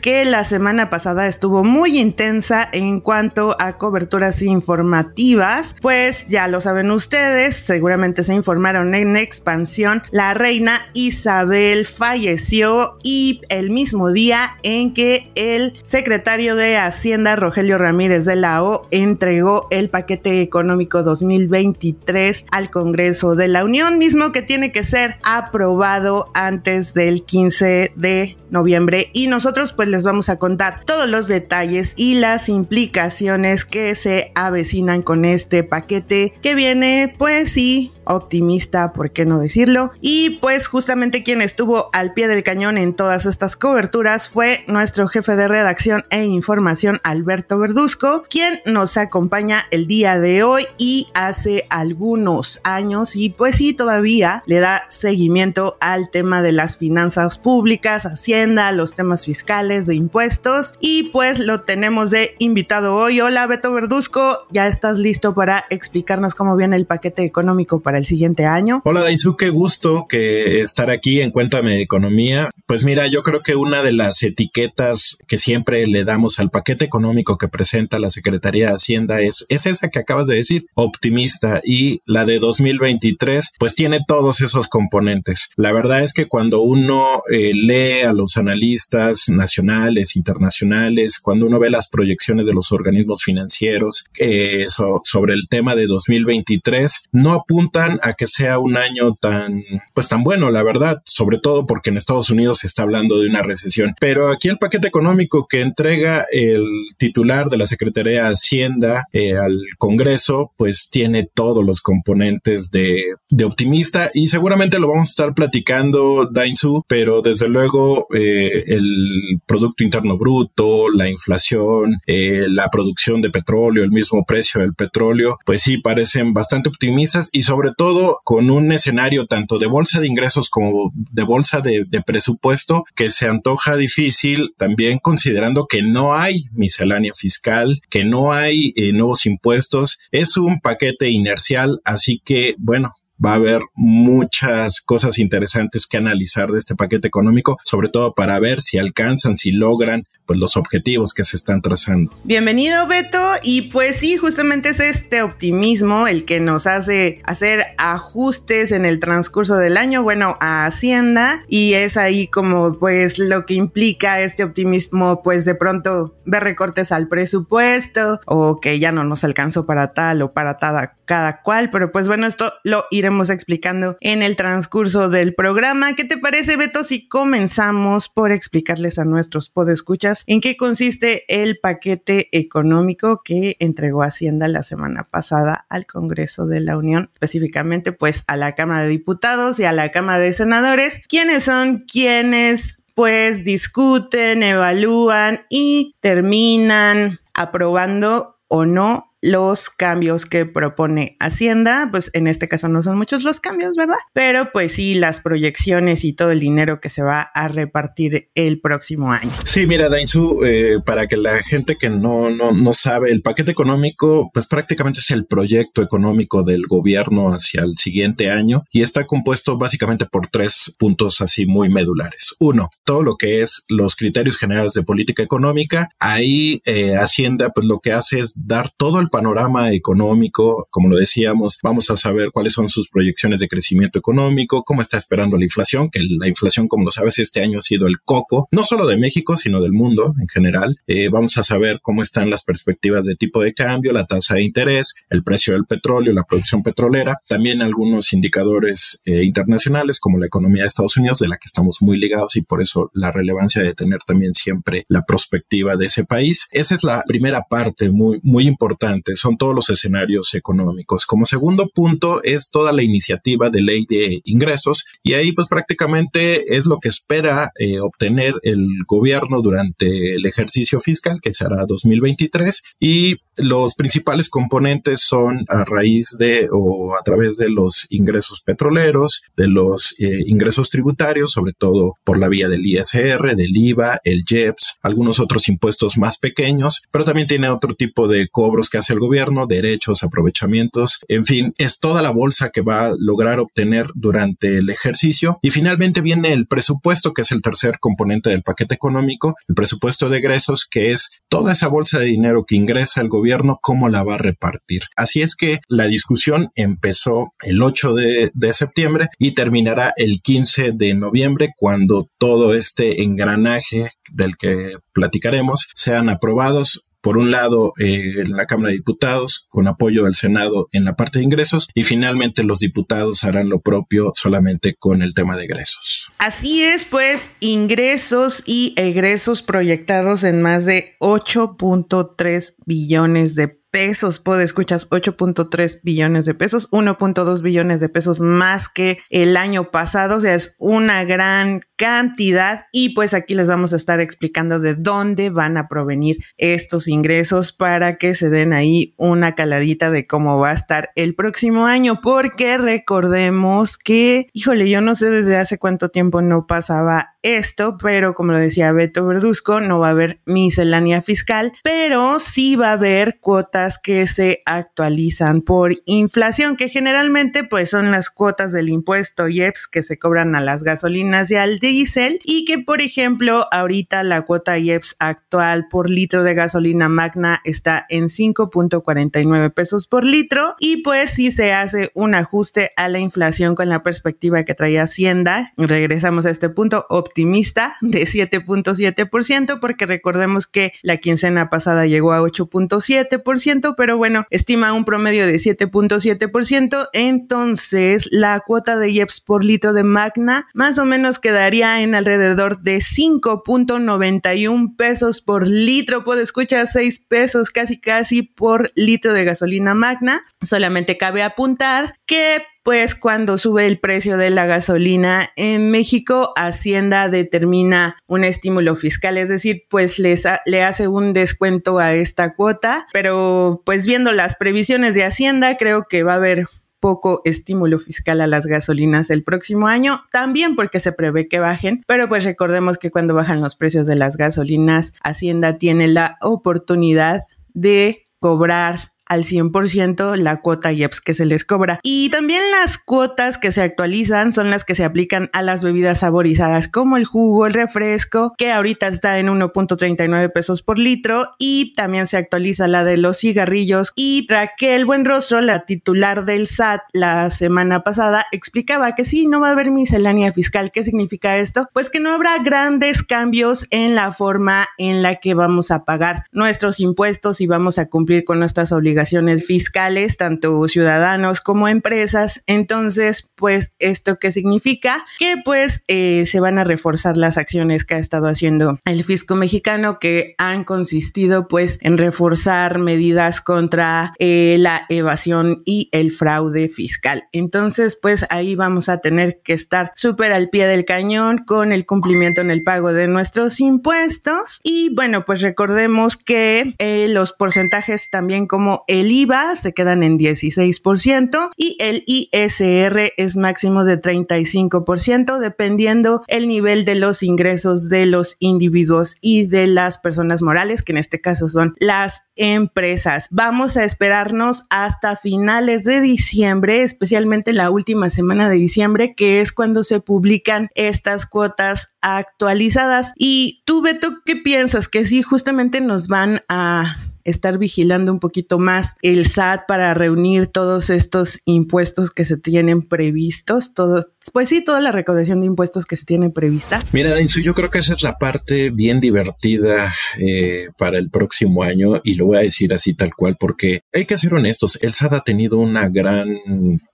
que 0.00 0.24
la 0.24 0.44
semana 0.44 0.88
pasada 0.88 1.26
estuvo 1.26 1.64
muy 1.64 1.98
intensa 1.98 2.66
en 2.72 2.98
cuanto 2.98 3.56
a 3.60 3.76
coberturas 3.76 4.40
informativas, 4.40 5.76
pues 5.82 6.26
ya 6.28 6.48
lo 6.48 6.62
saben 6.62 6.90
ustedes, 6.90 7.56
seguramente 7.56 8.24
se 8.24 8.32
informaron 8.32 8.94
en 8.94 9.18
expansión, 9.18 10.02
la 10.12 10.32
reina 10.32 10.88
Isabel 10.94 11.84
falleció 11.84 12.96
y 13.02 13.42
el 13.50 13.68
mismo 13.68 14.10
día 14.10 14.56
en 14.62 14.94
que 14.94 15.30
el 15.34 15.78
secretario 15.82 16.56
de 16.56 16.78
Hacienda 16.78 17.36
Rogelio 17.36 17.76
Ramírez 17.76 18.24
de 18.24 18.36
la 18.36 18.62
O 18.64 18.88
entregó 18.90 19.66
el 19.70 19.90
paquete 19.90 20.40
económico 20.40 21.02
2023 21.02 22.46
al 22.50 22.70
Congreso 22.70 23.36
de 23.36 23.48
la 23.48 23.64
Unión, 23.64 23.98
mismo 23.98 24.32
que 24.32 24.40
tiene 24.40 24.72
que 24.72 24.84
ser 24.84 25.16
aprobado 25.22 26.30
antes 26.32 26.94
del 26.94 27.24
15 27.24 27.92
de 27.94 28.36
noviembre. 28.50 29.10
Y 29.12 29.28
nosotros 29.28 29.49
pues 29.76 29.88
les 29.88 30.04
vamos 30.04 30.28
a 30.28 30.38
contar 30.38 30.84
todos 30.84 31.08
los 31.08 31.26
detalles 31.26 31.94
y 31.96 32.14
las 32.14 32.48
implicaciones 32.48 33.64
que 33.64 33.94
se 33.94 34.32
avecinan 34.34 35.02
con 35.02 35.24
este 35.24 35.64
paquete 35.64 36.32
que 36.40 36.54
viene 36.54 37.14
pues 37.18 37.50
sí 37.52 37.92
optimista, 38.10 38.92
por 38.92 39.12
qué 39.12 39.24
no 39.24 39.38
decirlo. 39.38 39.92
Y 40.00 40.38
pues 40.40 40.66
justamente 40.66 41.22
quien 41.22 41.42
estuvo 41.42 41.90
al 41.92 42.12
pie 42.12 42.28
del 42.28 42.42
cañón 42.42 42.78
en 42.78 42.94
todas 42.94 43.26
estas 43.26 43.56
coberturas 43.56 44.28
fue 44.28 44.64
nuestro 44.66 45.08
jefe 45.08 45.36
de 45.36 45.48
redacción 45.48 46.04
e 46.10 46.24
información 46.24 47.00
Alberto 47.04 47.58
Verduzco, 47.58 48.24
quien 48.28 48.60
nos 48.66 48.96
acompaña 48.96 49.66
el 49.70 49.86
día 49.86 50.18
de 50.18 50.42
hoy 50.42 50.66
y 50.76 51.06
hace 51.14 51.66
algunos 51.70 52.60
años 52.64 53.16
y 53.16 53.30
pues 53.30 53.56
sí 53.56 53.72
todavía 53.72 54.42
le 54.46 54.60
da 54.60 54.86
seguimiento 54.88 55.76
al 55.80 56.10
tema 56.10 56.42
de 56.42 56.52
las 56.52 56.76
finanzas 56.76 57.38
públicas, 57.38 58.06
hacienda, 58.06 58.72
los 58.72 58.94
temas 58.94 59.24
fiscales, 59.24 59.86
de 59.86 59.94
impuestos 59.94 60.74
y 60.80 61.04
pues 61.04 61.38
lo 61.38 61.62
tenemos 61.62 62.10
de 62.10 62.34
invitado 62.38 62.96
hoy. 62.96 63.20
Hola 63.20 63.46
Beto 63.46 63.72
Verduzco, 63.72 64.46
¿ya 64.50 64.66
estás 64.66 64.98
listo 64.98 65.34
para 65.34 65.64
explicarnos 65.70 66.34
cómo 66.34 66.56
viene 66.56 66.76
el 66.76 66.86
paquete 66.86 67.24
económico 67.24 67.80
para 67.80 67.99
el 68.00 68.06
siguiente 68.06 68.46
año. 68.46 68.82
Hola 68.84 69.02
Daisu, 69.02 69.36
qué 69.36 69.50
gusto 69.50 70.06
que 70.08 70.60
estar 70.60 70.90
aquí 70.90 71.20
en 71.20 71.30
Cuéntame 71.30 71.76
de 71.76 71.82
Economía. 71.82 72.50
Pues 72.66 72.84
mira, 72.84 73.06
yo 73.06 73.22
creo 73.22 73.42
que 73.42 73.56
una 73.56 73.82
de 73.82 73.92
las 73.92 74.22
etiquetas 74.22 75.18
que 75.28 75.38
siempre 75.38 75.86
le 75.86 76.04
damos 76.04 76.38
al 76.38 76.50
paquete 76.50 76.84
económico 76.84 77.38
que 77.38 77.48
presenta 77.48 77.98
la 77.98 78.10
Secretaría 78.10 78.68
de 78.68 78.74
Hacienda 78.74 79.20
es, 79.20 79.46
es 79.48 79.66
esa 79.66 79.88
que 79.88 79.98
acabas 79.98 80.26
de 80.26 80.36
decir, 80.36 80.66
optimista, 80.74 81.60
y 81.64 82.00
la 82.06 82.24
de 82.24 82.38
2023 82.38 83.54
pues 83.58 83.74
tiene 83.74 84.00
todos 84.06 84.40
esos 84.40 84.68
componentes. 84.68 85.50
La 85.56 85.72
verdad 85.72 86.02
es 86.02 86.12
que 86.12 86.26
cuando 86.26 86.60
uno 86.60 87.22
eh, 87.30 87.52
lee 87.54 88.02
a 88.02 88.12
los 88.12 88.36
analistas 88.36 89.28
nacionales, 89.28 90.16
internacionales, 90.16 91.20
cuando 91.20 91.46
uno 91.46 91.58
ve 91.58 91.70
las 91.70 91.88
proyecciones 91.88 92.46
de 92.46 92.54
los 92.54 92.72
organismos 92.72 93.22
financieros 93.22 94.06
eh, 94.18 94.66
sobre 95.04 95.34
el 95.34 95.48
tema 95.48 95.74
de 95.74 95.86
2023, 95.86 97.08
no 97.12 97.34
apuntan 97.80 98.00
a 98.02 98.14
que 98.14 98.26
sea 98.26 98.58
un 98.58 98.76
año 98.76 99.14
tan, 99.14 99.62
pues 99.94 100.08
tan 100.08 100.22
bueno, 100.22 100.50
la 100.50 100.62
verdad, 100.62 100.98
sobre 101.04 101.38
todo 101.38 101.66
porque 101.66 101.90
en 101.90 101.96
Estados 101.96 102.30
Unidos 102.30 102.58
se 102.58 102.66
está 102.66 102.82
hablando 102.82 103.18
de 103.18 103.28
una 103.28 103.42
recesión. 103.42 103.94
Pero 104.00 104.28
aquí 104.28 104.48
el 104.48 104.58
paquete 104.58 104.88
económico 104.88 105.46
que 105.48 105.60
entrega 105.60 106.26
el 106.30 106.64
titular 106.98 107.48
de 107.48 107.56
la 107.56 107.66
Secretaría 107.66 108.24
de 108.24 108.28
Hacienda 108.28 109.06
eh, 109.12 109.36
al 109.36 109.60
Congreso, 109.78 110.52
pues 110.56 110.88
tiene 110.90 111.28
todos 111.32 111.64
los 111.64 111.80
componentes 111.80 112.70
de, 112.70 113.04
de, 113.28 113.44
optimista 113.44 114.10
y 114.14 114.28
seguramente 114.28 114.78
lo 114.78 114.88
vamos 114.88 115.08
a 115.08 115.10
estar 115.10 115.34
platicando, 115.34 116.28
Dainzu, 116.30 116.84
pero 116.86 117.22
desde 117.22 117.48
luego 117.48 118.06
eh, 118.14 118.64
el 118.68 119.40
Producto 119.46 119.82
Interno 119.84 120.16
Bruto, 120.18 120.88
la 120.90 121.08
inflación, 121.08 122.00
eh, 122.06 122.46
la 122.48 122.68
producción 122.68 123.22
de 123.22 123.30
petróleo, 123.30 123.84
el 123.84 123.90
mismo 123.90 124.24
precio 124.24 124.60
del 124.60 124.74
petróleo, 124.74 125.38
pues 125.44 125.62
sí 125.62 125.78
parecen 125.78 126.32
bastante 126.32 126.68
optimistas 126.68 127.30
y 127.32 127.42
sobre 127.42 127.69
todo 127.76 128.18
con 128.24 128.50
un 128.50 128.72
escenario 128.72 129.26
tanto 129.26 129.58
de 129.58 129.66
bolsa 129.66 130.00
de 130.00 130.06
ingresos 130.06 130.50
como 130.50 130.92
de 130.94 131.22
bolsa 131.22 131.60
de, 131.60 131.86
presupuesto 132.06 132.84
que 132.96 133.10
se 133.10 133.28
antoja 133.28 133.76
difícil, 133.76 134.52
también 134.56 134.98
considerando 134.98 135.66
que 135.66 135.82
no 135.82 136.14
hay 136.14 136.44
miscelánea 136.52 137.12
fiscal, 137.14 137.80
que 137.90 138.04
no 138.04 138.32
hay 138.32 138.72
eh, 138.76 138.92
nuevos 138.92 139.26
impuestos, 139.26 139.98
es 140.10 140.36
un 140.36 140.60
paquete 140.60 141.10
inercial, 141.10 141.80
así 141.84 142.20
que 142.24 142.54
bueno, 142.58 142.94
va 143.24 143.32
a 143.32 143.34
haber 143.34 143.60
muchas 143.74 144.80
cosas 144.80 145.18
interesantes 145.18 145.86
que 145.86 145.98
analizar 145.98 146.50
de 146.50 146.58
este 146.58 146.74
paquete 146.74 147.08
económico, 147.08 147.58
sobre 147.64 147.88
todo 147.88 148.14
para 148.14 148.38
ver 148.38 148.62
si 148.62 148.78
alcanzan, 148.78 149.36
si 149.36 149.52
logran 149.52 150.06
pues 150.26 150.38
los 150.38 150.56
objetivos 150.56 151.12
que 151.12 151.24
se 151.24 151.36
están 151.36 151.60
trazando. 151.60 152.12
Bienvenido 152.24 152.86
Beto. 152.86 153.18
Y 153.42 153.62
pues 153.62 153.96
sí, 153.96 154.16
justamente 154.16 154.70
es 154.70 154.80
este 154.80 155.22
optimismo 155.22 156.06
el 156.06 156.24
que 156.24 156.40
nos 156.40 156.66
hace 156.66 157.20
hacer 157.24 157.74
ajustes 157.78 158.70
en 158.70 158.84
el 158.84 159.00
transcurso 159.00 159.56
del 159.56 159.76
año, 159.76 160.02
bueno, 160.02 160.36
a 160.40 160.66
Hacienda. 160.66 161.42
Y 161.48 161.74
es 161.74 161.96
ahí 161.96 162.28
como 162.28 162.78
pues 162.78 163.18
lo 163.18 163.44
que 163.44 163.54
implica 163.54 164.20
este 164.20 164.44
optimismo 164.44 165.20
pues 165.22 165.44
de 165.44 165.56
pronto 165.56 166.14
ver 166.24 166.44
recortes 166.44 166.92
al 166.92 167.08
presupuesto 167.08 168.20
o 168.24 168.60
que 168.60 168.78
ya 168.78 168.92
no 168.92 169.02
nos 169.02 169.24
alcanzó 169.24 169.66
para 169.66 169.94
tal 169.94 170.22
o 170.22 170.32
para 170.32 170.58
cada, 170.58 170.96
cada 171.04 171.42
cual, 171.42 171.70
pero 171.70 171.90
pues 171.90 172.06
bueno, 172.06 172.28
esto 172.28 172.52
lo 172.62 172.84
iremos 172.92 173.09
explicando 173.28 173.96
en 174.00 174.22
el 174.22 174.36
transcurso 174.36 175.08
del 175.08 175.34
programa. 175.34 175.94
¿Qué 175.94 176.04
te 176.04 176.16
parece 176.16 176.56
Beto 176.56 176.84
si 176.84 177.08
comenzamos 177.08 178.08
por 178.08 178.30
explicarles 178.30 179.00
a 179.00 179.04
nuestros 179.04 179.50
podescuchas 179.50 180.22
en 180.28 180.40
qué 180.40 180.56
consiste 180.56 181.24
el 181.28 181.58
paquete 181.58 182.28
económico 182.30 183.22
que 183.24 183.56
entregó 183.58 184.04
Hacienda 184.04 184.46
la 184.46 184.62
semana 184.62 185.08
pasada 185.10 185.66
al 185.68 185.86
Congreso 185.86 186.46
de 186.46 186.60
la 186.60 186.76
Unión, 186.76 187.10
específicamente 187.14 187.90
pues 187.90 188.22
a 188.28 188.36
la 188.36 188.54
Cámara 188.54 188.84
de 188.84 188.90
Diputados 188.90 189.58
y 189.58 189.64
a 189.64 189.72
la 189.72 189.90
Cámara 189.90 190.20
de 190.20 190.32
Senadores, 190.32 191.00
¿Quiénes 191.08 191.42
son 191.44 191.84
quienes 191.90 192.84
pues 192.94 193.42
discuten, 193.42 194.42
evalúan 194.42 195.46
y 195.48 195.96
terminan 196.00 197.18
aprobando 197.34 198.38
o 198.46 198.66
no 198.66 199.09
los 199.22 199.70
cambios 199.70 200.26
que 200.26 200.46
propone 200.46 201.16
Hacienda, 201.20 201.88
pues 201.90 202.10
en 202.14 202.26
este 202.26 202.48
caso 202.48 202.68
no 202.68 202.82
son 202.82 202.96
muchos 202.96 203.22
los 203.22 203.40
cambios, 203.40 203.76
¿verdad? 203.76 203.96
Pero 204.12 204.50
pues 204.52 204.72
sí, 204.72 204.94
las 204.94 205.20
proyecciones 205.20 206.04
y 206.04 206.12
todo 206.12 206.30
el 206.30 206.40
dinero 206.40 206.80
que 206.80 206.90
se 206.90 207.02
va 207.02 207.30
a 207.34 207.48
repartir 207.48 208.28
el 208.34 208.60
próximo 208.60 209.12
año. 209.12 209.30
Sí, 209.44 209.66
mira, 209.66 209.88
Dainzu, 209.88 210.44
eh, 210.44 210.78
para 210.84 211.06
que 211.06 211.16
la 211.16 211.42
gente 211.42 211.76
que 211.76 211.90
no, 211.90 212.30
no, 212.30 212.52
no 212.52 212.72
sabe, 212.72 213.10
el 213.10 213.22
paquete 213.22 213.50
económico, 213.50 214.30
pues 214.32 214.46
prácticamente 214.46 215.00
es 215.00 215.10
el 215.10 215.26
proyecto 215.26 215.82
económico 215.82 216.42
del 216.42 216.66
gobierno 216.66 217.32
hacia 217.34 217.62
el 217.62 217.76
siguiente 217.76 218.30
año 218.30 218.62
y 218.70 218.82
está 218.82 219.06
compuesto 219.06 219.58
básicamente 219.58 220.06
por 220.06 220.28
tres 220.28 220.74
puntos 220.78 221.20
así 221.20 221.46
muy 221.46 221.68
medulares. 221.68 222.34
Uno, 222.40 222.70
todo 222.84 223.02
lo 223.02 223.16
que 223.16 223.42
es 223.42 223.66
los 223.68 223.96
criterios 223.96 224.38
generales 224.38 224.72
de 224.72 224.82
política 224.82 225.22
económica. 225.22 225.90
Ahí 225.98 226.62
eh, 226.64 226.96
Hacienda, 226.96 227.50
pues 227.50 227.66
lo 227.66 227.80
que 227.80 227.92
hace 227.92 228.20
es 228.20 228.46
dar 228.46 228.70
todo 228.70 229.00
el 229.00 229.09
panorama 229.10 229.72
económico, 229.72 230.66
como 230.70 230.88
lo 230.88 230.96
decíamos, 230.96 231.58
vamos 231.62 231.90
a 231.90 231.96
saber 231.96 232.30
cuáles 232.32 232.52
son 232.54 232.68
sus 232.68 232.88
proyecciones 232.88 233.40
de 233.40 233.48
crecimiento 233.48 233.98
económico, 233.98 234.62
cómo 234.64 234.80
está 234.80 234.96
esperando 234.96 235.36
la 235.36 235.44
inflación, 235.44 235.90
que 235.90 236.00
la 236.02 236.28
inflación, 236.28 236.68
como 236.68 236.84
lo 236.84 236.90
sabes, 236.90 237.18
este 237.18 237.42
año 237.42 237.58
ha 237.58 237.62
sido 237.62 237.86
el 237.86 237.98
coco, 238.04 238.48
no 238.50 238.64
solo 238.64 238.86
de 238.86 238.96
México, 238.96 239.36
sino 239.36 239.60
del 239.60 239.72
mundo 239.72 240.14
en 240.20 240.28
general. 240.28 240.78
Eh, 240.86 241.08
vamos 241.08 241.36
a 241.36 241.42
saber 241.42 241.80
cómo 241.82 242.02
están 242.02 242.30
las 242.30 242.42
perspectivas 242.42 243.04
de 243.04 243.16
tipo 243.16 243.42
de 243.42 243.54
cambio, 243.54 243.92
la 243.92 244.06
tasa 244.06 244.36
de 244.36 244.42
interés, 244.42 244.94
el 245.10 245.22
precio 245.22 245.52
del 245.52 245.66
petróleo, 245.66 246.12
la 246.12 246.24
producción 246.24 246.62
petrolera, 246.62 247.18
también 247.28 247.62
algunos 247.62 248.12
indicadores 248.12 249.02
eh, 249.04 249.24
internacionales 249.24 250.00
como 250.00 250.18
la 250.18 250.26
economía 250.26 250.62
de 250.62 250.68
Estados 250.68 250.96
Unidos, 250.96 251.18
de 251.18 251.28
la 251.28 251.36
que 251.36 251.46
estamos 251.46 251.78
muy 251.80 251.98
ligados 251.98 252.36
y 252.36 252.42
por 252.42 252.62
eso 252.62 252.90
la 252.94 253.12
relevancia 253.12 253.62
de 253.62 253.74
tener 253.74 254.00
también 254.06 254.34
siempre 254.34 254.84
la 254.88 255.02
perspectiva 255.02 255.76
de 255.76 255.86
ese 255.86 256.04
país. 256.04 256.48
Esa 256.52 256.74
es 256.74 256.84
la 256.84 257.02
primera 257.06 257.42
parte 257.48 257.90
muy, 257.90 258.20
muy 258.22 258.46
importante, 258.46 258.99
son 259.14 259.36
todos 259.36 259.54
los 259.54 259.70
escenarios 259.70 260.34
económicos. 260.34 261.06
Como 261.06 261.24
segundo 261.24 261.68
punto 261.68 262.22
es 262.22 262.50
toda 262.50 262.72
la 262.72 262.82
iniciativa 262.82 263.50
de 263.50 263.62
ley 263.62 263.86
de 263.88 264.20
ingresos 264.24 264.84
y 265.02 265.14
ahí 265.14 265.32
pues 265.32 265.48
prácticamente 265.48 266.56
es 266.56 266.66
lo 266.66 266.78
que 266.78 266.88
espera 266.88 267.52
eh, 267.58 267.80
obtener 267.80 268.34
el 268.42 268.66
gobierno 268.86 269.40
durante 269.42 270.14
el 270.14 270.26
ejercicio 270.26 270.80
fiscal 270.80 271.20
que 271.20 271.32
será 271.32 271.64
2023 271.66 272.62
y 272.78 273.16
los 273.36 273.74
principales 273.74 274.28
componentes 274.28 275.00
son 275.00 275.44
a 275.48 275.64
raíz 275.64 276.16
de 276.18 276.48
o 276.52 276.94
a 276.98 277.02
través 277.02 277.36
de 277.36 277.48
los 277.48 277.86
ingresos 277.90 278.42
petroleros, 278.42 279.22
de 279.36 279.48
los 279.48 279.94
eh, 279.98 280.22
ingresos 280.26 280.70
tributarios, 280.70 281.32
sobre 281.32 281.52
todo 281.52 281.94
por 282.04 282.18
la 282.18 282.28
vía 282.28 282.48
del 282.48 282.66
ISR, 282.66 283.34
del 283.36 283.56
IVA, 283.56 284.00
el 284.04 284.24
JEPS, 284.26 284.78
algunos 284.82 285.20
otros 285.20 285.48
impuestos 285.48 285.98
más 285.98 286.18
pequeños, 286.18 286.82
pero 286.90 287.04
también 287.04 287.28
tiene 287.28 287.48
otro 287.48 287.74
tipo 287.74 288.08
de 288.08 288.28
cobros 288.28 288.68
que 288.68 288.78
hace 288.78 288.89
el 288.90 288.98
gobierno, 288.98 289.46
derechos, 289.46 290.02
aprovechamientos, 290.02 291.00
en 291.08 291.24
fin, 291.24 291.54
es 291.58 291.80
toda 291.80 292.02
la 292.02 292.10
bolsa 292.10 292.50
que 292.50 292.60
va 292.60 292.86
a 292.86 292.94
lograr 292.98 293.40
obtener 293.40 293.86
durante 293.94 294.58
el 294.58 294.70
ejercicio. 294.70 295.38
Y 295.42 295.50
finalmente 295.50 296.00
viene 296.00 296.32
el 296.32 296.46
presupuesto, 296.46 297.12
que 297.12 297.22
es 297.22 297.32
el 297.32 297.42
tercer 297.42 297.78
componente 297.80 298.30
del 298.30 298.42
paquete 298.42 298.74
económico, 298.74 299.34
el 299.48 299.54
presupuesto 299.54 300.08
de 300.08 300.18
egresos, 300.18 300.66
que 300.68 300.92
es 300.92 301.20
toda 301.28 301.52
esa 301.52 301.68
bolsa 301.68 301.98
de 301.98 302.06
dinero 302.06 302.44
que 302.46 302.56
ingresa 302.56 303.00
el 303.00 303.08
gobierno, 303.08 303.58
cómo 303.62 303.88
la 303.88 304.02
va 304.02 304.14
a 304.14 304.18
repartir. 304.18 304.82
Así 304.96 305.22
es 305.22 305.36
que 305.36 305.60
la 305.68 305.86
discusión 305.86 306.50
empezó 306.54 307.32
el 307.42 307.62
8 307.62 307.94
de, 307.94 308.30
de 308.34 308.52
septiembre 308.52 309.08
y 309.18 309.32
terminará 309.32 309.92
el 309.96 310.20
15 310.22 310.72
de 310.72 310.94
noviembre 310.94 311.50
cuando 311.56 312.06
todo 312.18 312.54
este 312.54 313.02
engranaje 313.02 313.90
del 314.12 314.36
que 314.36 314.76
platicaremos 314.92 315.68
sean 315.74 316.08
aprobados 316.08 316.89
por 317.00 317.18
un 317.18 317.30
lado 317.30 317.72
eh, 317.78 318.20
en 318.20 318.32
la 318.36 318.46
Cámara 318.46 318.68
de 318.68 318.76
Diputados 318.76 319.46
con 319.50 319.68
apoyo 319.68 320.04
del 320.04 320.14
Senado 320.14 320.68
en 320.72 320.84
la 320.84 320.96
parte 320.96 321.18
de 321.18 321.24
ingresos 321.24 321.68
y 321.74 321.84
finalmente 321.84 322.44
los 322.44 322.60
diputados 322.60 323.24
harán 323.24 323.48
lo 323.48 323.60
propio 323.60 324.12
solamente 324.14 324.74
con 324.74 325.02
el 325.02 325.14
tema 325.14 325.36
de 325.36 325.44
egresos. 325.44 326.12
Así 326.18 326.62
es, 326.62 326.84
pues 326.84 327.30
ingresos 327.40 328.42
y 328.46 328.74
egresos 328.76 329.42
proyectados 329.42 330.24
en 330.24 330.42
más 330.42 330.66
de 330.66 330.96
8.3 331.00 332.54
billones 332.66 333.34
de 333.34 333.59
pesos, 333.70 334.18
puedo 334.18 334.40
escuchas 334.40 334.88
8.3 334.90 335.80
billones 335.82 336.24
de 336.26 336.34
pesos, 336.34 336.70
1.2 336.70 337.42
billones 337.42 337.80
de 337.80 337.88
pesos 337.88 338.20
más 338.20 338.68
que 338.68 338.98
el 339.10 339.36
año 339.36 339.70
pasado, 339.70 340.16
o 340.16 340.20
sea, 340.20 340.34
es 340.34 340.54
una 340.58 341.04
gran 341.04 341.60
cantidad. 341.76 342.66
Y 342.72 342.90
pues 342.90 343.14
aquí 343.14 343.34
les 343.34 343.48
vamos 343.48 343.72
a 343.72 343.76
estar 343.76 344.00
explicando 344.00 344.60
de 344.60 344.74
dónde 344.74 345.30
van 345.30 345.56
a 345.56 345.68
provenir 345.68 346.18
estos 346.36 346.88
ingresos 346.88 347.52
para 347.52 347.96
que 347.96 348.14
se 348.14 348.30
den 348.30 348.52
ahí 348.52 348.94
una 348.96 349.34
caladita 349.34 349.90
de 349.90 350.06
cómo 350.06 350.38
va 350.38 350.50
a 350.50 350.54
estar 350.54 350.90
el 350.94 351.14
próximo 351.14 351.66
año, 351.66 352.00
porque 352.02 352.58
recordemos 352.58 353.78
que, 353.78 354.28
híjole, 354.32 354.68
yo 354.68 354.80
no 354.80 354.94
sé 354.94 355.10
desde 355.10 355.36
hace 355.36 355.58
cuánto 355.58 355.88
tiempo 355.88 356.22
no 356.22 356.46
pasaba 356.46 357.16
esto, 357.22 357.76
pero 357.80 358.14
como 358.14 358.32
lo 358.32 358.38
decía 358.38 358.72
Beto 358.72 359.06
Verduzco, 359.06 359.60
no 359.60 359.78
va 359.78 359.88
a 359.88 359.90
haber 359.90 360.20
miscelánea 360.24 361.02
fiscal, 361.02 361.52
pero 361.62 362.18
sí 362.20 362.56
va 362.56 362.70
a 362.70 362.72
haber 362.72 363.18
cuotas 363.20 363.78
que 363.78 364.06
se 364.06 364.40
actualizan 364.46 365.42
por 365.42 365.72
inflación, 365.84 366.56
que 366.56 366.68
generalmente 366.68 367.44
pues 367.44 367.70
son 367.70 367.90
las 367.90 368.10
cuotas 368.10 368.52
del 368.52 368.68
impuesto 368.68 369.28
IEPS 369.28 369.68
que 369.68 369.82
se 369.82 369.98
cobran 369.98 370.34
a 370.34 370.40
las 370.40 370.62
gasolinas 370.62 371.30
y 371.30 371.36
al 371.36 371.58
diésel 371.58 372.18
y 372.24 372.44
que 372.44 372.58
por 372.58 372.80
ejemplo 372.80 373.46
ahorita 373.52 374.02
la 374.02 374.22
cuota 374.22 374.58
IEPS 374.58 374.96
actual 374.98 375.66
por 375.68 375.90
litro 375.90 376.22
de 376.24 376.34
gasolina 376.34 376.88
magna 376.88 377.40
está 377.44 377.86
en 377.88 378.04
5.49 378.04 379.52
pesos 379.52 379.86
por 379.86 380.04
litro 380.04 380.54
y 380.58 380.78
pues 380.78 381.10
si 381.10 381.30
se 381.30 381.52
hace 381.52 381.90
un 381.94 382.14
ajuste 382.14 382.70
a 382.76 382.88
la 382.88 382.98
inflación 382.98 383.54
con 383.54 383.68
la 383.68 383.82
perspectiva 383.82 384.44
que 384.44 384.54
trae 384.54 384.78
Hacienda, 384.80 385.52
regresamos 385.56 386.26
a 386.26 386.30
este 386.30 386.48
punto, 386.48 386.86
optimista 387.10 387.76
de 387.80 388.06
7.7%, 388.06 389.58
porque 389.60 389.86
recordemos 389.86 390.46
que 390.46 390.72
la 390.82 390.96
quincena 390.98 391.50
pasada 391.50 391.86
llegó 391.86 392.12
a 392.12 392.20
8.7%, 392.20 393.74
pero 393.76 393.96
bueno, 393.96 394.24
estima 394.30 394.72
un 394.72 394.84
promedio 394.84 395.26
de 395.26 395.34
7.7%, 395.34 396.88
entonces 396.92 398.08
la 398.12 398.38
cuota 398.40 398.76
de 398.76 398.90
IEPS 398.90 399.20
por 399.20 399.44
litro 399.44 399.72
de 399.72 399.82
Magna 399.82 400.46
más 400.54 400.78
o 400.78 400.84
menos 400.84 401.18
quedaría 401.18 401.80
en 401.80 401.94
alrededor 401.94 402.60
de 402.60 402.78
5.91 402.78 404.76
pesos 404.76 405.20
por 405.20 405.48
litro, 405.48 406.04
puedo 406.04 406.20
escuchar 406.20 406.66
6 406.66 407.00
pesos 407.08 407.50
casi 407.50 407.80
casi 407.80 408.22
por 408.22 408.70
litro 408.74 409.12
de 409.12 409.24
gasolina 409.24 409.74
Magna. 409.74 410.22
Solamente 410.42 410.96
cabe 410.96 411.22
apuntar 411.22 411.94
que 412.06 412.42
pues 412.62 412.94
cuando 412.94 413.38
sube 413.38 413.66
el 413.66 413.78
precio 413.78 414.16
de 414.16 414.30
la 414.30 414.46
gasolina 414.46 415.28
en 415.36 415.70
México, 415.70 416.32
Hacienda 416.36 417.08
determina 417.08 417.96
un 418.06 418.24
estímulo 418.24 418.74
fiscal, 418.76 419.16
es 419.16 419.28
decir, 419.28 419.64
pues 419.68 419.98
les 419.98 420.26
le 420.46 420.62
hace 420.62 420.88
un 420.88 421.12
descuento 421.12 421.78
a 421.78 421.94
esta 421.94 422.34
cuota, 422.34 422.86
pero 422.92 423.62
pues 423.64 423.86
viendo 423.86 424.12
las 424.12 424.36
previsiones 424.36 424.94
de 424.94 425.04
Hacienda, 425.04 425.56
creo 425.56 425.86
que 425.88 426.02
va 426.02 426.12
a 426.12 426.16
haber 426.16 426.46
poco 426.80 427.20
estímulo 427.24 427.78
fiscal 427.78 428.20
a 428.20 428.26
las 428.26 428.46
gasolinas 428.46 429.10
el 429.10 429.22
próximo 429.22 429.68
año, 429.68 430.02
también 430.10 430.56
porque 430.56 430.80
se 430.80 430.92
prevé 430.92 431.28
que 431.28 431.38
bajen, 431.38 431.82
pero 431.86 432.08
pues 432.08 432.24
recordemos 432.24 432.78
que 432.78 432.90
cuando 432.90 433.14
bajan 433.14 433.40
los 433.40 433.54
precios 433.54 433.86
de 433.86 433.96
las 433.96 434.16
gasolinas, 434.16 434.94
Hacienda 435.02 435.58
tiene 435.58 435.88
la 435.88 436.16
oportunidad 436.20 437.24
de 437.52 438.08
cobrar 438.18 438.89
al 439.10 439.24
100% 439.24 440.14
la 440.16 440.40
cuota 440.40 440.72
IEPS 440.72 441.00
que 441.00 441.14
se 441.14 441.26
les 441.26 441.44
cobra. 441.44 441.80
Y 441.82 442.10
también 442.10 442.42
las 442.52 442.78
cuotas 442.78 443.38
que 443.38 443.50
se 443.50 443.60
actualizan 443.60 444.32
son 444.32 444.50
las 444.50 444.64
que 444.64 444.76
se 444.76 444.84
aplican 444.84 445.30
a 445.32 445.42
las 445.42 445.64
bebidas 445.64 445.98
saborizadas 445.98 446.68
como 446.68 446.96
el 446.96 447.04
jugo, 447.04 447.46
el 447.46 447.52
refresco, 447.52 448.34
que 448.38 448.52
ahorita 448.52 448.86
está 448.86 449.18
en 449.18 449.26
1.39 449.26 450.32
pesos 450.32 450.62
por 450.62 450.78
litro 450.78 451.30
y 451.38 451.72
también 451.74 452.06
se 452.06 452.18
actualiza 452.18 452.68
la 452.68 452.84
de 452.84 452.96
los 452.98 453.18
cigarrillos 453.18 453.92
y 453.96 454.26
Raquel 454.28 454.84
Buenrostro, 454.84 455.40
la 455.40 455.64
titular 455.64 456.24
del 456.24 456.46
SAT 456.46 456.82
la 456.92 457.30
semana 457.30 457.82
pasada, 457.82 458.26
explicaba 458.30 458.94
que 458.94 459.04
sí, 459.04 459.26
no 459.26 459.40
va 459.40 459.48
a 459.48 459.52
haber 459.52 459.72
miscelánea 459.72 460.32
fiscal. 460.32 460.70
¿Qué 460.70 460.84
significa 460.84 461.36
esto? 461.38 461.68
Pues 461.72 461.90
que 461.90 461.98
no 461.98 462.12
habrá 462.14 462.38
grandes 462.38 463.02
cambios 463.02 463.66
en 463.70 463.96
la 463.96 464.12
forma 464.12 464.68
en 464.78 465.02
la 465.02 465.16
que 465.16 465.34
vamos 465.34 465.72
a 465.72 465.84
pagar 465.84 466.26
nuestros 466.30 466.78
impuestos 466.78 467.40
y 467.40 467.48
vamos 467.48 467.78
a 467.78 467.86
cumplir 467.86 468.24
con 468.24 468.38
nuestras 468.38 468.70
obligaciones 468.70 468.99
fiscales, 469.44 470.16
tanto 470.16 470.66
ciudadanos 470.68 471.40
como 471.40 471.68
empresas. 471.68 472.42
Entonces, 472.46 473.28
pues, 473.34 473.72
¿esto 473.78 474.18
qué 474.18 474.32
significa? 474.32 475.04
Que 475.18 475.36
pues 475.44 475.82
eh, 475.88 476.24
se 476.26 476.40
van 476.40 476.58
a 476.58 476.64
reforzar 476.64 477.16
las 477.16 477.36
acciones 477.36 477.84
que 477.84 477.94
ha 477.94 477.98
estado 477.98 478.26
haciendo 478.26 478.78
el 478.84 479.04
fisco 479.04 479.36
mexicano 479.36 479.98
que 479.98 480.34
han 480.38 480.64
consistido 480.64 481.48
pues 481.48 481.78
en 481.80 481.98
reforzar 481.98 482.78
medidas 482.78 483.40
contra 483.40 484.12
eh, 484.18 484.56
la 484.58 484.86
evasión 484.88 485.62
y 485.64 485.88
el 485.92 486.12
fraude 486.12 486.68
fiscal. 486.68 487.24
Entonces, 487.32 487.98
pues 488.00 488.26
ahí 488.30 488.54
vamos 488.54 488.88
a 488.88 488.98
tener 488.98 489.40
que 489.42 489.52
estar 489.52 489.92
súper 489.94 490.32
al 490.32 490.50
pie 490.50 490.66
del 490.66 490.84
cañón 490.84 491.38
con 491.38 491.72
el 491.72 491.86
cumplimiento 491.86 492.40
en 492.40 492.50
el 492.50 492.62
pago 492.62 492.92
de 492.92 493.08
nuestros 493.08 493.60
impuestos. 493.60 494.60
Y 494.62 494.94
bueno, 494.94 495.24
pues 495.24 495.40
recordemos 495.40 496.16
que 496.16 496.74
eh, 496.78 497.08
los 497.08 497.32
porcentajes 497.32 498.10
también 498.10 498.46
como 498.46 498.84
el 498.90 499.12
IVA 499.12 499.54
se 499.54 499.72
quedan 499.72 500.02
en 500.02 500.18
16% 500.18 501.50
y 501.56 501.76
el 501.78 502.02
ISR 502.08 503.12
es 503.16 503.36
máximo 503.36 503.84
de 503.84 504.02
35% 504.02 505.38
dependiendo 505.38 506.24
el 506.26 506.48
nivel 506.48 506.84
de 506.84 506.96
los 506.96 507.22
ingresos 507.22 507.88
de 507.88 508.06
los 508.06 508.34
individuos 508.40 509.16
y 509.20 509.46
de 509.46 509.68
las 509.68 509.98
personas 509.98 510.42
morales, 510.42 510.82
que 510.82 510.90
en 510.90 510.98
este 510.98 511.20
caso 511.20 511.48
son 511.48 511.76
las 511.78 512.24
empresas. 512.34 513.28
Vamos 513.30 513.76
a 513.76 513.84
esperarnos 513.84 514.64
hasta 514.70 515.14
finales 515.14 515.84
de 515.84 516.00
diciembre, 516.00 516.82
especialmente 516.82 517.52
la 517.52 517.70
última 517.70 518.10
semana 518.10 518.50
de 518.50 518.56
diciembre, 518.56 519.14
que 519.14 519.40
es 519.40 519.52
cuando 519.52 519.84
se 519.84 520.00
publican 520.00 520.68
estas 520.74 521.26
cuotas 521.26 521.94
actualizadas. 522.00 523.12
Y 523.14 523.62
tú, 523.66 523.82
Beto, 523.82 524.16
¿qué 524.24 524.34
piensas? 524.34 524.88
Que 524.88 525.04
sí, 525.04 525.22
justamente 525.22 525.80
nos 525.80 526.08
van 526.08 526.42
a 526.48 526.96
estar 527.24 527.58
vigilando 527.58 528.12
un 528.12 528.20
poquito 528.20 528.58
más 528.58 528.94
el 529.02 529.26
SAT 529.26 529.66
para 529.66 529.94
reunir 529.94 530.46
todos 530.46 530.90
estos 530.90 531.40
impuestos 531.44 532.10
que 532.10 532.24
se 532.24 532.36
tienen 532.36 532.82
previstos, 532.82 533.74
todos, 533.74 534.08
pues 534.32 534.48
sí, 534.48 534.62
toda 534.64 534.80
la 534.80 534.92
recaudación 534.92 535.40
de 535.40 535.46
impuestos 535.46 535.86
que 535.86 535.96
se 535.96 536.04
tiene 536.04 536.30
prevista. 536.30 536.84
Mira, 536.92 537.10
Dainzu, 537.10 537.40
yo 537.40 537.54
creo 537.54 537.70
que 537.70 537.78
esa 537.78 537.94
es 537.94 538.02
la 538.02 538.18
parte 538.18 538.70
bien 538.70 539.00
divertida 539.00 539.92
eh, 540.18 540.68
para 540.76 540.98
el 540.98 541.10
próximo 541.10 541.62
año 541.62 542.00
y 542.04 542.14
lo 542.14 542.26
voy 542.26 542.38
a 542.38 542.42
decir 542.42 542.72
así 542.72 542.94
tal 542.94 543.14
cual 543.14 543.36
porque 543.38 543.80
hay 543.92 544.04
que 544.04 544.18
ser 544.18 544.34
honestos, 544.34 544.78
el 544.82 544.94
SAT 544.94 545.12
ha 545.12 545.20
tenido 545.20 545.58
una 545.58 545.88
gran 545.88 546.38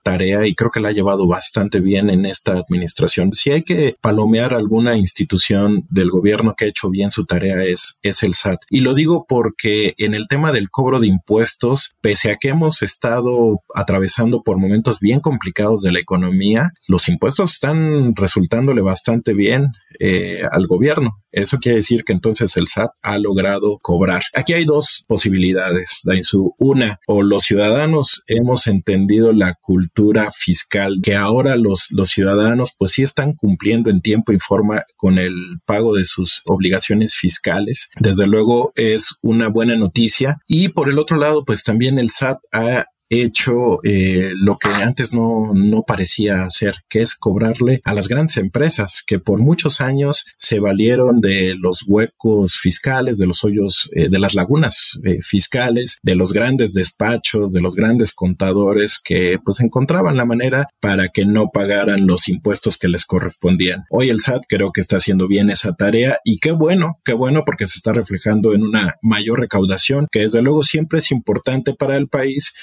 tarea 0.03 0.47
y 0.47 0.55
creo 0.55 0.71
que 0.71 0.79
la 0.79 0.89
ha 0.89 0.93
llevado 0.93 1.27
bastante 1.27 1.79
bien 1.79 2.09
en 2.09 2.25
esta 2.25 2.53
administración. 2.53 3.33
Si 3.33 3.51
hay 3.51 3.63
que 3.63 3.95
palomear 4.01 4.53
alguna 4.53 4.97
institución 4.97 5.85
del 5.89 6.09
gobierno 6.09 6.55
que 6.55 6.65
ha 6.65 6.69
hecho 6.69 6.89
bien 6.89 7.11
su 7.11 7.25
tarea 7.25 7.63
es, 7.63 7.99
es 8.03 8.23
el 8.23 8.33
SAT. 8.33 8.61
Y 8.69 8.81
lo 8.81 8.93
digo 8.93 9.25
porque 9.27 9.93
en 9.97 10.15
el 10.17 10.27
tema 10.27 10.51
del 10.51 10.69
cobro 10.69 10.99
de 10.99 11.07
impuestos, 11.07 11.95
pese 12.01 12.31
a 12.31 12.35
que 12.35 12.49
hemos 12.49 12.81
estado 12.81 13.61
atravesando 13.73 14.41
por 14.43 14.57
momentos 14.57 14.99
bien 14.99 15.19
complicados 15.19 15.81
de 15.81 15.91
la 15.91 15.99
economía, 15.99 16.71
los 16.87 17.07
impuestos 17.07 17.53
están 17.53 18.15
resultándole 18.15 18.81
bastante 18.81 19.33
bien 19.33 19.71
eh, 19.99 20.41
al 20.51 20.67
gobierno. 20.67 21.11
Eso 21.31 21.57
quiere 21.59 21.77
decir 21.77 22.03
que 22.03 22.13
entonces 22.13 22.57
el 22.57 22.67
SAT 22.67 22.91
ha 23.03 23.17
logrado 23.19 23.77
cobrar. 23.81 24.23
Aquí 24.33 24.53
hay 24.53 24.65
dos 24.65 25.05
posibilidades, 25.07 26.01
Dainzu. 26.03 26.55
Una, 26.57 26.99
o 27.05 27.21
los 27.21 27.43
ciudadanos 27.43 28.23
hemos 28.27 28.65
entendido 28.67 29.33
la 29.33 29.53
cultura 29.61 30.31
fiscal, 30.31 30.95
que 31.03 31.15
ahora 31.15 31.55
los, 31.55 31.91
los 31.91 32.09
ciudadanos 32.09 32.73
pues 32.77 32.93
sí 32.93 33.03
están 33.03 33.33
cumpliendo 33.33 33.89
en 33.89 34.01
tiempo 34.01 34.31
y 34.31 34.39
forma 34.39 34.83
con 34.95 35.19
el 35.19 35.33
pago 35.65 35.95
de 35.95 36.05
sus 36.05 36.41
obligaciones 36.45 37.15
fiscales. 37.15 37.89
Desde 37.99 38.25
luego 38.25 38.71
es 38.75 39.19
una 39.21 39.49
buena 39.49 39.75
noticia. 39.75 40.37
Y 40.47 40.69
por 40.69 40.89
el 40.89 40.97
otro 40.97 41.17
lado, 41.17 41.45
pues 41.45 41.63
también 41.63 41.99
el 41.99 42.09
SAT 42.09 42.39
ha 42.51 42.85
hecho 43.09 43.79
eh, 43.83 44.31
lo 44.35 44.57
que 44.57 44.69
antes 44.69 45.13
no, 45.13 45.51
no 45.53 45.83
parecía 45.83 46.43
hacer, 46.43 46.75
que 46.89 47.01
es 47.01 47.15
cobrarle 47.15 47.81
a 47.83 47.93
las 47.93 48.07
grandes 48.07 48.37
empresas 48.37 49.03
que 49.05 49.19
por 49.19 49.39
muchos 49.39 49.81
años 49.81 50.25
se 50.37 50.59
valieron 50.59 51.21
de 51.21 51.55
los 51.55 51.83
huecos 51.87 52.57
fiscales, 52.57 53.17
de 53.17 53.27
los 53.27 53.43
hoyos, 53.43 53.89
eh, 53.95 54.09
de 54.09 54.19
las 54.19 54.33
lagunas 54.33 54.99
eh, 55.03 55.19
fiscales, 55.21 55.97
de 56.03 56.15
los 56.15 56.33
grandes 56.33 56.73
despachos, 56.73 57.53
de 57.53 57.61
los 57.61 57.75
grandes 57.75 58.13
contadores 58.13 58.99
que 59.03 59.37
pues 59.43 59.59
encontraban 59.59 60.17
la 60.17 60.25
manera 60.25 60.67
para 60.79 61.09
que 61.09 61.25
no 61.25 61.49
pagaran 61.53 62.07
los 62.07 62.27
impuestos 62.27 62.77
que 62.77 62.87
les 62.87 63.05
correspondían. 63.05 63.85
Hoy 63.89 64.09
el 64.09 64.19
SAT 64.19 64.43
creo 64.47 64.71
que 64.71 64.81
está 64.81 64.97
haciendo 64.97 65.27
bien 65.27 65.49
esa 65.49 65.73
tarea 65.75 66.19
y 66.23 66.39
qué 66.39 66.51
bueno, 66.51 66.99
qué 67.05 67.13
bueno 67.13 67.43
porque 67.45 67.67
se 67.67 67.77
está 67.77 67.93
reflejando 67.93 68.53
en 68.53 68.63
una 68.63 68.95
mayor 69.01 69.39
recaudación 69.39 70.07
que 70.11 70.21
desde 70.21 70.41
luego 70.41 70.63
siempre 70.63 70.99
es 70.99 71.11
importante 71.11 71.73
para 71.73 71.97
el 71.97 72.07
país 72.07 72.53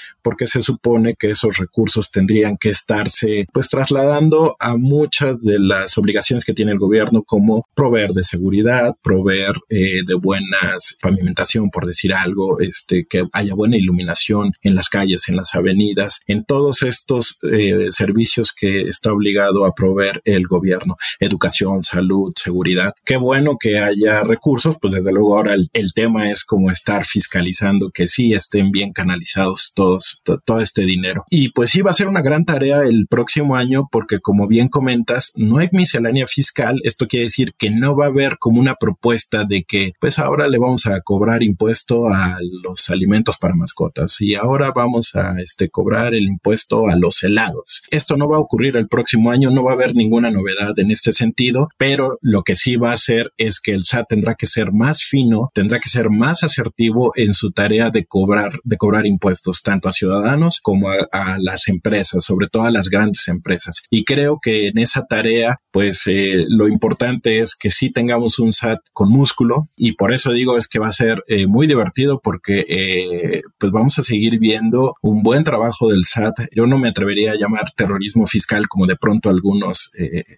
se 0.47 0.61
supone 0.61 1.15
que 1.15 1.31
esos 1.31 1.57
recursos 1.57 2.11
tendrían 2.11 2.57
que 2.57 2.69
estarse 2.69 3.47
pues 3.51 3.69
trasladando 3.69 4.55
a 4.59 4.77
muchas 4.77 5.41
de 5.41 5.59
las 5.59 5.97
obligaciones 5.97 6.45
que 6.45 6.53
tiene 6.53 6.71
el 6.71 6.79
gobierno 6.79 7.23
como 7.23 7.67
proveer 7.73 8.11
de 8.11 8.23
seguridad, 8.23 8.95
proveer 9.01 9.55
eh, 9.69 10.01
de 10.05 10.13
buenas 10.13 10.97
pavimentación, 11.01 11.69
por 11.69 11.85
decir 11.85 12.13
algo, 12.13 12.59
este, 12.59 13.05
que 13.05 13.25
haya 13.33 13.53
buena 13.53 13.77
iluminación 13.77 14.53
en 14.61 14.75
las 14.75 14.89
calles, 14.89 15.29
en 15.29 15.35
las 15.35 15.55
avenidas, 15.55 16.21
en 16.27 16.43
todos 16.45 16.83
estos 16.83 17.39
eh, 17.51 17.87
servicios 17.89 18.53
que 18.53 18.81
está 18.81 19.13
obligado 19.13 19.65
a 19.65 19.73
proveer 19.73 20.21
el 20.25 20.47
gobierno, 20.47 20.97
educación, 21.19 21.81
salud, 21.81 22.33
seguridad. 22.35 22.93
Qué 23.05 23.17
bueno 23.17 23.57
que 23.59 23.79
haya 23.79 24.23
recursos, 24.23 24.77
pues 24.81 24.93
desde 24.93 25.11
luego 25.11 25.37
ahora 25.37 25.53
el, 25.53 25.69
el 25.73 25.93
tema 25.93 26.31
es 26.31 26.43
como 26.43 26.71
estar 26.71 27.05
fiscalizando 27.05 27.91
que 27.91 28.07
sí 28.07 28.33
estén 28.33 28.71
bien 28.71 28.93
canalizados 28.93 29.73
todos 29.75 30.21
todo 30.45 30.59
este 30.59 30.83
dinero. 30.83 31.25
Y 31.29 31.49
pues 31.49 31.69
sí 31.69 31.81
va 31.81 31.91
a 31.91 31.93
ser 31.93 32.07
una 32.07 32.21
gran 32.21 32.45
tarea 32.45 32.81
el 32.81 33.07
próximo 33.07 33.55
año 33.55 33.87
porque 33.91 34.19
como 34.19 34.47
bien 34.47 34.67
comentas, 34.67 35.33
no 35.35 35.57
hay 35.57 35.69
miscelánea 35.71 36.27
fiscal. 36.27 36.79
Esto 36.83 37.07
quiere 37.07 37.25
decir 37.25 37.53
que 37.57 37.69
no 37.69 37.95
va 37.95 38.05
a 38.05 38.09
haber 38.09 38.37
como 38.39 38.59
una 38.59 38.75
propuesta 38.75 39.45
de 39.45 39.63
que 39.63 39.93
pues 39.99 40.19
ahora 40.19 40.47
le 40.47 40.57
vamos 40.57 40.85
a 40.85 41.01
cobrar 41.01 41.43
impuesto 41.43 42.09
a 42.09 42.37
los 42.63 42.89
alimentos 42.89 43.37
para 43.37 43.55
mascotas 43.55 44.19
y 44.21 44.35
ahora 44.35 44.71
vamos 44.71 45.15
a 45.15 45.39
este 45.39 45.69
cobrar 45.69 46.13
el 46.13 46.27
impuesto 46.27 46.87
a 46.87 46.95
los 46.95 47.23
helados. 47.23 47.83
Esto 47.91 48.17
no 48.17 48.27
va 48.27 48.37
a 48.37 48.41
ocurrir 48.41 48.77
el 48.77 48.87
próximo 48.87 49.31
año, 49.31 49.51
no 49.51 49.63
va 49.63 49.71
a 49.71 49.75
haber 49.75 49.95
ninguna 49.95 50.31
novedad 50.31 50.77
en 50.77 50.91
este 50.91 51.13
sentido, 51.13 51.69
pero 51.77 52.17
lo 52.21 52.43
que 52.43 52.55
sí 52.55 52.75
va 52.75 52.91
a 52.91 52.95
hacer 52.95 53.31
es 53.37 53.59
que 53.59 53.71
el 53.71 53.83
SAT 53.83 54.07
tendrá 54.09 54.35
que 54.35 54.47
ser 54.47 54.71
más 54.71 55.03
fino, 55.03 55.51
tendrá 55.53 55.79
que 55.79 55.89
ser 55.89 56.09
más 56.09 56.43
asertivo 56.43 57.11
en 57.15 57.33
su 57.33 57.51
tarea 57.51 57.89
de 57.89 58.05
cobrar 58.05 58.59
de 58.63 58.77
cobrar 58.77 59.05
impuestos 59.05 59.61
tanto 59.63 59.87
a 59.87 59.91
ciudadanos 59.91 60.14
como 60.61 60.89
a, 60.89 61.37
las 61.39 61.67
empresas, 61.67 62.23
sobre 62.23 62.47
todo 62.47 62.63
a 62.63 62.71
las 62.71 62.89
grandes 62.89 63.27
empresas. 63.27 63.83
Y 63.89 64.03
creo 64.03 64.39
que 64.41 64.67
en 64.67 64.77
esa 64.77 65.05
tarea, 65.05 65.57
pues 65.71 66.03
eh, 66.07 66.45
lo 66.47 66.67
importante 66.67 67.39
es 67.39 67.55
que 67.55 67.71
sí 67.71 67.91
tengamos 67.91 68.39
un 68.39 68.53
SAT 68.53 68.79
con 68.93 69.09
músculo 69.09 69.69
y 69.75 69.93
por 69.93 70.13
eso 70.13 70.31
digo 70.31 70.57
es 70.57 70.67
que 70.67 70.79
va 70.79 70.87
a 70.87 70.91
ser 70.91 71.23
eh, 71.27 71.47
muy 71.47 71.67
divertido 71.67 72.19
porque 72.23 72.65
eh, 72.67 73.41
pues 73.57 73.71
vamos 73.71 73.97
a 73.99 74.03
seguir 74.03 74.39
viendo 74.39 74.95
un 75.01 75.23
buen 75.23 75.43
trabajo 75.43 75.89
del 75.89 76.05
SAT. 76.05 76.47
Yo 76.55 76.65
no 76.65 76.77
me 76.77 76.89
atrevería 76.89 77.33
a 77.33 77.35
llamar 77.35 77.71
terrorismo 77.75 78.25
fiscal 78.27 78.67
como 78.67 78.87
de 78.87 78.95
pronto 78.95 79.29
algunos 79.29 79.91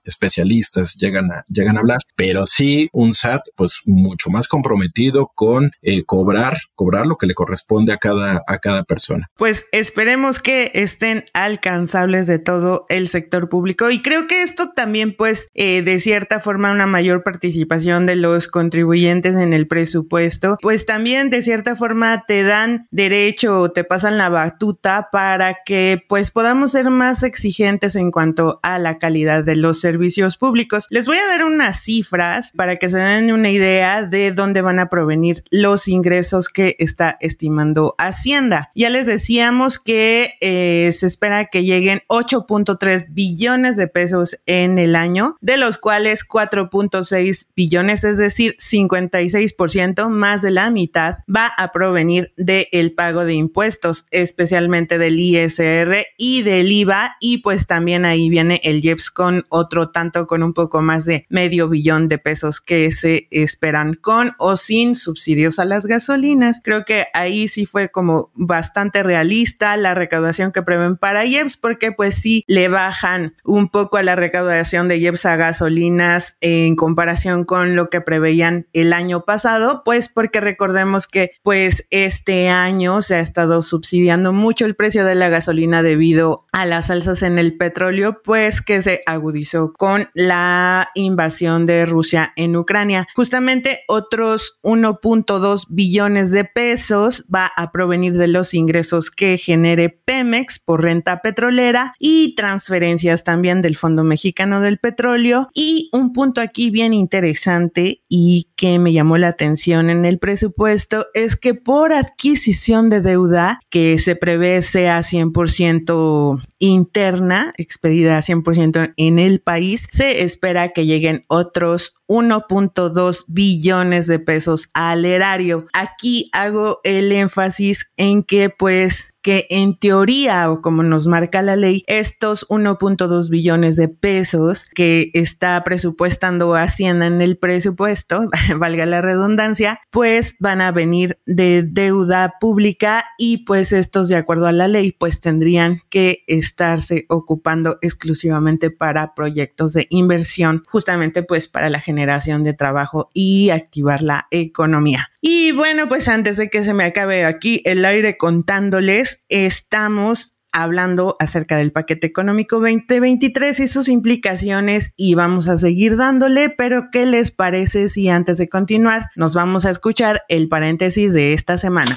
especialistas 0.03 0.95
llegan 0.95 1.31
a, 1.31 1.45
llegan 1.47 1.77
a 1.77 1.79
hablar, 1.79 1.99
pero 2.15 2.45
sí 2.45 2.89
un 2.93 3.13
SAT 3.13 3.41
pues 3.55 3.81
mucho 3.85 4.29
más 4.29 4.47
comprometido 4.47 5.31
con 5.35 5.71
cobrar, 6.05 6.57
cobrar 6.75 7.05
lo 7.05 7.17
que 7.17 7.27
le 7.27 7.33
corresponde 7.33 7.93
a 7.93 7.97
cada, 7.97 8.43
a 8.47 8.57
cada 8.59 8.83
persona. 8.83 9.27
Pues 9.35 9.65
esperemos 9.71 10.39
que 10.39 10.71
estén 10.73 11.25
alcanzables 11.33 12.27
de 12.27 12.39
todo 12.39 12.85
el 12.89 13.07
sector 13.07 13.49
público 13.49 13.89
y 13.91 14.01
creo 14.01 14.27
que 14.27 14.43
esto 14.43 14.71
también 14.71 15.15
pues 15.15 15.49
eh, 15.53 15.81
de 15.81 15.99
cierta 15.99 16.39
forma 16.39 16.71
una 16.71 16.87
mayor 16.87 17.23
participación 17.23 18.05
de 18.05 18.15
los 18.15 18.47
contribuyentes 18.47 19.35
en 19.35 19.53
el 19.53 19.67
presupuesto 19.67 20.57
pues 20.61 20.85
también 20.85 21.29
de 21.29 21.41
cierta 21.41 21.75
forma 21.75 22.23
te 22.27 22.43
dan 22.43 22.87
derecho 22.91 23.61
o 23.61 23.71
te 23.71 23.83
pasan 23.83 24.17
la 24.17 24.29
batuta 24.29 25.09
para 25.11 25.57
que 25.65 26.03
pues 26.07 26.31
podamos 26.31 26.71
ser 26.71 26.89
más 26.89 27.23
exigentes 27.23 27.95
en 27.95 28.11
cuanto 28.11 28.59
a 28.63 28.79
la 28.79 28.97
calidad 28.97 29.43
de 29.43 29.55
los 29.55 29.79
servicios 29.79 30.37
públicos. 30.37 30.87
Les 30.89 31.07
voy 31.07 31.17
a 31.17 31.27
dar 31.27 31.43
unas 31.43 31.81
cifras 31.81 32.51
para 32.55 32.77
que 32.77 32.89
se 32.89 32.97
den 32.97 33.31
una 33.31 33.49
idea 33.49 34.03
de 34.03 34.31
dónde 34.31 34.61
van 34.61 34.79
a 34.79 34.89
provenir 34.89 35.43
los 35.51 35.87
ingresos 35.87 36.49
que 36.49 36.75
está 36.79 37.17
estimando 37.19 37.95
Hacienda. 37.97 38.69
Ya 38.75 38.89
les 38.89 39.05
decíamos 39.05 39.56
que 39.83 40.35
eh, 40.41 40.91
se 40.93 41.07
espera 41.07 41.45
que 41.45 41.63
lleguen 41.63 42.01
8.3 42.09 43.07
billones 43.09 43.75
de 43.75 43.87
pesos 43.87 44.39
en 44.45 44.77
el 44.77 44.95
año, 44.95 45.35
de 45.41 45.57
los 45.57 45.77
cuales 45.77 46.27
4.6 46.27 47.47
billones, 47.55 48.03
es 48.03 48.17
decir, 48.17 48.55
56% 48.59 50.09
más 50.09 50.41
de 50.41 50.51
la 50.51 50.69
mitad, 50.69 51.17
va 51.33 51.47
a 51.47 51.71
provenir 51.71 52.33
del 52.37 52.93
pago 52.93 53.25
de 53.25 53.33
impuestos, 53.33 54.05
especialmente 54.11 54.97
del 54.97 55.19
ISR 55.19 56.05
y 56.17 56.43
del 56.43 56.71
IVA, 56.71 57.17
y 57.19 57.39
pues 57.39 57.67
también 57.67 58.05
ahí 58.05 58.29
viene 58.29 58.61
el 58.63 58.83
IEPS 58.83 59.11
con 59.11 59.45
otro 59.49 59.89
tanto, 59.89 60.27
con 60.27 60.43
un 60.43 60.53
poco 60.53 60.81
más 60.81 61.05
de 61.05 61.25
medio 61.29 61.67
billón 61.69 62.07
de 62.07 62.17
pesos 62.17 62.61
que 62.61 62.91
se 62.91 63.27
esperan 63.31 63.95
con 63.95 64.33
o 64.37 64.55
sin 64.55 64.95
subsidios 64.95 65.59
a 65.59 65.65
las 65.65 65.85
gasolinas. 65.85 66.61
Creo 66.63 66.85
que 66.85 67.05
ahí 67.13 67.47
sí 67.47 67.65
fue 67.65 67.89
como 67.89 68.31
bastante 68.35 69.03
realista 69.03 69.46
la 69.59 69.93
recaudación 69.93 70.51
que 70.51 70.61
prevén 70.61 70.97
para 70.97 71.25
IEPS, 71.25 71.57
porque 71.57 71.91
pues 71.91 72.15
sí 72.15 72.43
le 72.47 72.67
bajan 72.67 73.35
un 73.43 73.69
poco 73.69 73.97
a 73.97 74.03
la 74.03 74.15
recaudación 74.15 74.87
de 74.87 74.97
IEPS 74.97 75.25
a 75.25 75.35
gasolinas 75.35 76.37
en 76.41 76.75
comparación 76.75 77.43
con 77.43 77.75
lo 77.75 77.89
que 77.89 78.01
preveían 78.01 78.67
el 78.73 78.93
año 78.93 79.25
pasado, 79.25 79.81
pues 79.83 80.09
porque 80.09 80.41
recordemos 80.41 81.07
que 81.07 81.31
pues 81.43 81.85
este 81.89 82.49
año 82.49 83.01
se 83.01 83.15
ha 83.15 83.19
estado 83.19 83.61
subsidiando 83.61 84.33
mucho 84.33 84.65
el 84.65 84.75
precio 84.75 85.05
de 85.05 85.15
la 85.15 85.29
gasolina 85.29 85.81
debido 85.81 86.45
a 86.51 86.65
las 86.65 86.89
alzas 86.89 87.23
en 87.23 87.39
el 87.39 87.57
petróleo, 87.57 88.21
pues 88.23 88.61
que 88.61 88.81
se 88.81 89.01
agudizó 89.05 89.73
con 89.73 90.09
la 90.13 90.89
invasión 90.95 91.65
de 91.65 91.85
Rusia 91.85 92.33
en 92.35 92.55
Ucrania. 92.55 93.07
Justamente 93.15 93.83
otros 93.87 94.59
1.2 94.63 95.65
billones 95.69 96.31
de 96.31 96.45
pesos 96.45 97.25
va 97.33 97.51
a 97.55 97.71
provenir 97.71 98.13
de 98.13 98.27
los 98.27 98.53
ingresos 98.53 99.11
que 99.11 99.36
genere 99.37 99.89
Pemex 99.89 100.59
por 100.59 100.83
renta 100.83 101.21
petrolera 101.21 101.93
y 101.99 102.35
transferencias 102.35 103.23
también 103.23 103.61
del 103.61 103.75
Fondo 103.75 104.03
Mexicano 104.03 104.61
del 104.61 104.79
Petróleo. 104.79 105.49
Y 105.53 105.89
un 105.93 106.13
punto 106.13 106.41
aquí 106.41 106.69
bien 106.69 106.93
interesante 106.93 108.01
y 108.09 108.49
que 108.55 108.79
me 108.79 108.93
llamó 108.93 109.17
la 109.17 109.29
atención 109.29 109.89
en 109.89 110.05
el 110.05 110.19
presupuesto 110.19 111.07
es 111.13 111.35
que 111.35 111.53
por 111.53 111.93
adquisición 111.93 112.89
de 112.89 113.01
deuda 113.01 113.59
que 113.69 113.97
se 113.97 114.15
prevé 114.15 114.61
sea 114.61 114.99
100% 114.99 116.41
interna, 116.59 117.53
expedida 117.57 118.19
100% 118.19 118.93
en 118.97 119.19
el 119.19 119.41
país, 119.41 119.87
se 119.91 120.23
espera 120.23 120.69
que 120.69 120.85
lleguen 120.85 121.25
otros 121.27 121.93
1.2 122.07 123.25
billones 123.27 124.07
de 124.07 124.19
pesos 124.19 124.69
al 124.73 125.05
erario. 125.05 125.67
Aquí 125.73 126.29
hago 126.33 126.79
el 126.83 127.11
énfasis 127.11 127.89
en 127.97 128.23
que 128.23 128.49
pues 128.49 129.13
que 129.27 129.45
en 129.49 129.77
teoría 129.77 130.49
o 130.49 130.61
como 130.61 130.83
nos 130.83 131.05
marca 131.05 131.41
la 131.41 131.57
ley, 131.57 131.83
estos 131.87 132.47
1.2 132.47 133.29
billones 133.29 133.75
de 133.75 133.89
pesos 133.89 134.67
que 134.73 135.11
está 135.13 135.61
presupuestando 135.65 136.55
Hacienda 136.55 137.07
en 137.07 137.19
el 137.19 137.37
presupuesto, 137.37 138.29
valga 138.57 138.85
la 138.85 139.01
redundancia, 139.01 139.81
pues 139.91 140.37
van 140.39 140.61
a 140.61 140.71
venir 140.71 141.19
de 141.25 141.61
deuda 141.61 142.35
pública 142.39 143.03
y 143.17 143.39
pues 143.39 143.73
estos 143.73 144.07
de 144.07 144.15
acuerdo 144.15 144.47
a 144.47 144.53
la 144.53 144.69
ley 144.69 144.93
pues 144.93 145.19
tendrían 145.19 145.81
que 145.89 146.23
estarse 146.27 147.03
ocupando 147.09 147.79
exclusivamente 147.81 148.71
para 148.71 149.13
proyectos 149.13 149.73
de 149.73 149.87
inversión, 149.89 150.63
justamente 150.69 151.21
pues 151.21 151.49
para 151.49 151.69
la 151.69 151.81
generación 151.81 152.45
de 152.45 152.53
trabajo 152.53 153.09
y 153.13 153.49
activar 153.49 154.03
la 154.03 154.27
economía. 154.31 155.09
Y 155.21 155.51
bueno, 155.51 155.87
pues 155.87 156.07
antes 156.07 156.37
de 156.37 156.49
que 156.49 156.63
se 156.63 156.73
me 156.73 156.83
acabe 156.83 157.25
aquí 157.25 157.61
el 157.65 157.83
aire 157.85 158.17
contándoles, 158.17 159.23
estamos 159.29 160.37
hablando 160.51 161.15
acerca 161.19 161.57
del 161.57 161.71
paquete 161.71 162.07
económico 162.07 162.59
2023 162.59 163.59
y 163.59 163.67
sus 163.67 163.87
implicaciones 163.89 164.91
y 164.95 165.15
vamos 165.15 165.47
a 165.47 165.57
seguir 165.57 165.97
dándole, 165.97 166.49
pero 166.49 166.89
¿qué 166.91 167.05
les 167.05 167.31
parece 167.31 167.89
si 167.89 168.09
antes 168.09 168.37
de 168.37 168.49
continuar 168.49 169.09
nos 169.15 169.35
vamos 169.35 169.65
a 169.65 169.71
escuchar 169.71 170.23
el 170.29 170.47
paréntesis 170.47 171.13
de 171.13 171.33
esta 171.33 171.57
semana? 171.57 171.95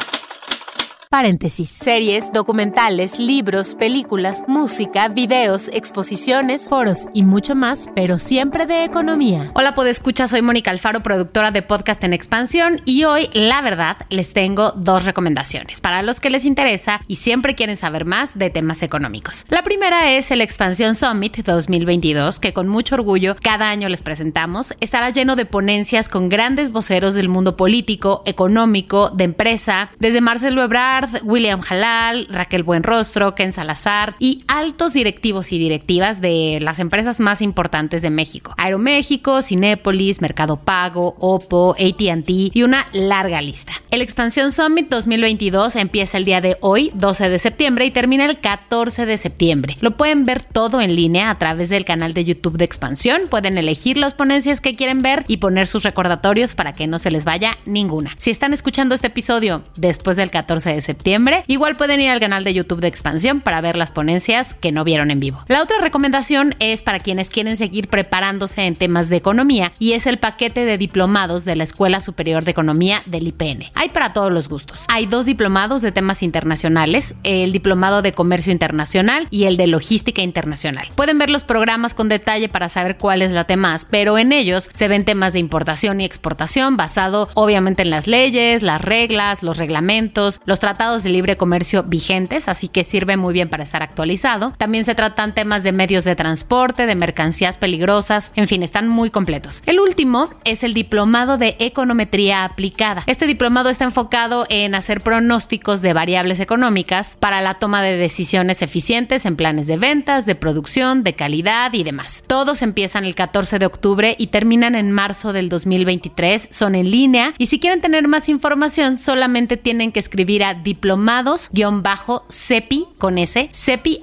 Paréntesis. 1.12 1.68
Series, 1.70 2.32
documentales, 2.32 3.18
libros, 3.18 3.74
películas, 3.74 4.44
música, 4.46 5.08
videos, 5.08 5.66
exposiciones, 5.72 6.68
foros 6.68 7.08
y 7.12 7.24
mucho 7.24 7.56
más, 7.56 7.88
pero 7.96 8.20
siempre 8.20 8.64
de 8.64 8.84
economía. 8.84 9.50
Hola, 9.54 9.74
escuchar 9.88 10.28
soy 10.28 10.40
Mónica 10.40 10.70
Alfaro, 10.70 11.02
productora 11.02 11.50
de 11.50 11.62
Podcast 11.62 12.04
en 12.04 12.12
Expansión 12.12 12.80
y 12.84 13.02
hoy, 13.02 13.28
la 13.32 13.60
verdad, 13.60 13.96
les 14.08 14.32
tengo 14.34 14.70
dos 14.76 15.04
recomendaciones 15.04 15.80
para 15.80 16.02
los 16.02 16.20
que 16.20 16.30
les 16.30 16.44
interesa 16.44 17.00
y 17.08 17.16
siempre 17.16 17.56
quieren 17.56 17.76
saber 17.76 18.04
más 18.04 18.38
de 18.38 18.50
temas 18.50 18.84
económicos. 18.84 19.46
La 19.48 19.64
primera 19.64 20.12
es 20.12 20.30
el 20.30 20.40
Expansión 20.40 20.94
Summit 20.94 21.38
2022, 21.38 22.38
que 22.38 22.52
con 22.52 22.68
mucho 22.68 22.94
orgullo 22.94 23.34
cada 23.42 23.68
año 23.68 23.88
les 23.88 24.02
presentamos. 24.02 24.74
Estará 24.78 25.10
lleno 25.10 25.34
de 25.34 25.44
ponencias 25.44 26.08
con 26.08 26.28
grandes 26.28 26.70
voceros 26.70 27.14
del 27.14 27.28
mundo 27.28 27.56
político, 27.56 28.22
económico, 28.26 29.10
de 29.10 29.24
empresa, 29.24 29.90
desde 29.98 30.20
Marcelo 30.20 30.62
Ebrard, 30.62 30.99
William 31.22 31.60
Halal, 31.68 32.26
Raquel 32.30 32.62
Buenrostro, 32.62 33.34
Ken 33.34 33.52
Salazar 33.52 34.14
y 34.18 34.44
altos 34.48 34.92
directivos 34.92 35.52
y 35.52 35.58
directivas 35.58 36.20
de 36.20 36.58
las 36.60 36.78
empresas 36.78 37.20
más 37.20 37.42
importantes 37.42 38.02
de 38.02 38.10
México. 38.10 38.54
Aeroméxico, 38.56 39.42
Cinépolis, 39.42 40.20
Mercado 40.20 40.56
Pago, 40.58 41.16
Oppo, 41.18 41.74
ATT 41.78 42.28
y 42.28 42.62
una 42.62 42.86
larga 42.92 43.40
lista. 43.40 43.72
El 43.90 44.02
Expansión 44.02 44.52
Summit 44.52 44.88
2022 44.88 45.76
empieza 45.76 46.18
el 46.18 46.24
día 46.24 46.40
de 46.40 46.56
hoy, 46.60 46.90
12 46.94 47.28
de 47.28 47.38
septiembre, 47.38 47.86
y 47.86 47.90
termina 47.90 48.26
el 48.26 48.38
14 48.38 49.06
de 49.06 49.18
septiembre. 49.18 49.76
Lo 49.80 49.96
pueden 49.96 50.24
ver 50.24 50.44
todo 50.44 50.80
en 50.80 50.94
línea 50.94 51.30
a 51.30 51.38
través 51.38 51.68
del 51.68 51.84
canal 51.84 52.14
de 52.14 52.24
YouTube 52.24 52.56
de 52.56 52.64
Expansión. 52.64 53.22
Pueden 53.28 53.58
elegir 53.58 53.98
las 53.98 54.14
ponencias 54.14 54.60
que 54.60 54.74
quieren 54.74 55.02
ver 55.02 55.24
y 55.28 55.38
poner 55.38 55.66
sus 55.66 55.82
recordatorios 55.82 56.54
para 56.54 56.72
que 56.72 56.86
no 56.86 56.98
se 56.98 57.10
les 57.10 57.24
vaya 57.24 57.58
ninguna. 57.66 58.14
Si 58.18 58.30
están 58.30 58.52
escuchando 58.52 58.94
este 58.94 59.08
episodio 59.08 59.62
después 59.76 60.16
del 60.16 60.30
14 60.30 60.74
de 60.74 60.80
septiembre, 60.80 60.89
septiembre. 60.90 61.44
Igual 61.46 61.76
pueden 61.76 62.00
ir 62.00 62.10
al 62.10 62.18
canal 62.18 62.42
de 62.42 62.52
YouTube 62.52 62.80
de 62.80 62.88
Expansión 62.88 63.40
para 63.40 63.60
ver 63.60 63.76
las 63.76 63.92
ponencias 63.92 64.54
que 64.54 64.72
no 64.72 64.82
vieron 64.82 65.12
en 65.12 65.20
vivo. 65.20 65.44
La 65.46 65.62
otra 65.62 65.78
recomendación 65.80 66.56
es 66.58 66.82
para 66.82 66.98
quienes 66.98 67.30
quieren 67.30 67.56
seguir 67.56 67.86
preparándose 67.88 68.66
en 68.66 68.74
temas 68.74 69.08
de 69.08 69.16
economía 69.16 69.72
y 69.78 69.92
es 69.92 70.08
el 70.08 70.18
paquete 70.18 70.64
de 70.64 70.78
diplomados 70.78 71.44
de 71.44 71.54
la 71.54 71.64
Escuela 71.64 72.00
Superior 72.00 72.44
de 72.44 72.50
Economía 72.50 73.02
del 73.06 73.28
IPN. 73.28 73.66
Hay 73.74 73.90
para 73.90 74.12
todos 74.12 74.32
los 74.32 74.48
gustos. 74.48 74.84
Hay 74.88 75.06
dos 75.06 75.26
diplomados 75.26 75.80
de 75.80 75.92
temas 75.92 76.24
internacionales, 76.24 77.14
el 77.22 77.52
diplomado 77.52 78.02
de 78.02 78.12
Comercio 78.12 78.52
Internacional 78.52 79.28
y 79.30 79.44
el 79.44 79.56
de 79.56 79.68
Logística 79.68 80.22
Internacional. 80.22 80.88
Pueden 80.96 81.18
ver 81.18 81.30
los 81.30 81.44
programas 81.44 81.94
con 81.94 82.08
detalle 82.08 82.48
para 82.48 82.68
saber 82.68 82.96
cuál 82.96 83.22
es 83.22 83.30
la 83.30 83.44
temas, 83.44 83.86
pero 83.88 84.18
en 84.18 84.32
ellos 84.32 84.70
se 84.72 84.88
ven 84.88 85.04
temas 85.04 85.34
de 85.34 85.38
importación 85.38 86.00
y 86.00 86.04
exportación 86.04 86.76
basado 86.76 87.28
obviamente 87.34 87.82
en 87.82 87.90
las 87.90 88.06
leyes, 88.06 88.62
las 88.62 88.80
reglas, 88.80 89.42
los 89.42 89.56
reglamentos, 89.56 90.40
los 90.46 90.58
tratados 90.58 90.79
de 90.80 91.10
libre 91.10 91.36
comercio 91.36 91.82
vigentes, 91.82 92.48
así 92.48 92.66
que 92.66 92.84
sirve 92.84 93.18
muy 93.18 93.34
bien 93.34 93.50
para 93.50 93.62
estar 93.62 93.82
actualizado. 93.82 94.54
También 94.56 94.86
se 94.86 94.94
tratan 94.94 95.34
temas 95.34 95.62
de 95.62 95.72
medios 95.72 96.04
de 96.04 96.16
transporte, 96.16 96.86
de 96.86 96.94
mercancías 96.94 97.58
peligrosas, 97.58 98.32
en 98.34 98.48
fin, 98.48 98.62
están 98.62 98.88
muy 98.88 99.10
completos. 99.10 99.62
El 99.66 99.78
último 99.78 100.30
es 100.44 100.64
el 100.64 100.72
diplomado 100.72 101.36
de 101.36 101.54
econometría 101.58 102.46
aplicada. 102.46 103.02
Este 103.06 103.26
diplomado 103.26 103.68
está 103.68 103.84
enfocado 103.84 104.46
en 104.48 104.74
hacer 104.74 105.02
pronósticos 105.02 105.82
de 105.82 105.92
variables 105.92 106.40
económicas 106.40 107.18
para 107.20 107.42
la 107.42 107.58
toma 107.58 107.82
de 107.82 107.98
decisiones 107.98 108.62
eficientes 108.62 109.26
en 109.26 109.36
planes 109.36 109.66
de 109.66 109.76
ventas, 109.76 110.24
de 110.24 110.34
producción, 110.34 111.04
de 111.04 111.12
calidad 111.12 111.74
y 111.74 111.82
demás. 111.82 112.24
Todos 112.26 112.62
empiezan 112.62 113.04
el 113.04 113.14
14 113.14 113.58
de 113.58 113.66
octubre 113.66 114.16
y 114.18 114.28
terminan 114.28 114.74
en 114.74 114.92
marzo 114.92 115.34
del 115.34 115.50
2023. 115.50 116.48
Son 116.50 116.74
en 116.74 116.90
línea 116.90 117.34
y 117.36 117.48
si 117.48 117.60
quieren 117.60 117.82
tener 117.82 118.08
más 118.08 118.30
información 118.30 118.96
solamente 118.96 119.58
tienen 119.58 119.92
que 119.92 120.00
escribir 120.00 120.42
a 120.42 120.54
diplomados-cepi 120.70 122.88
con 122.98 123.18
s 123.18 123.50
cepi.ipn.mx. 123.52 124.00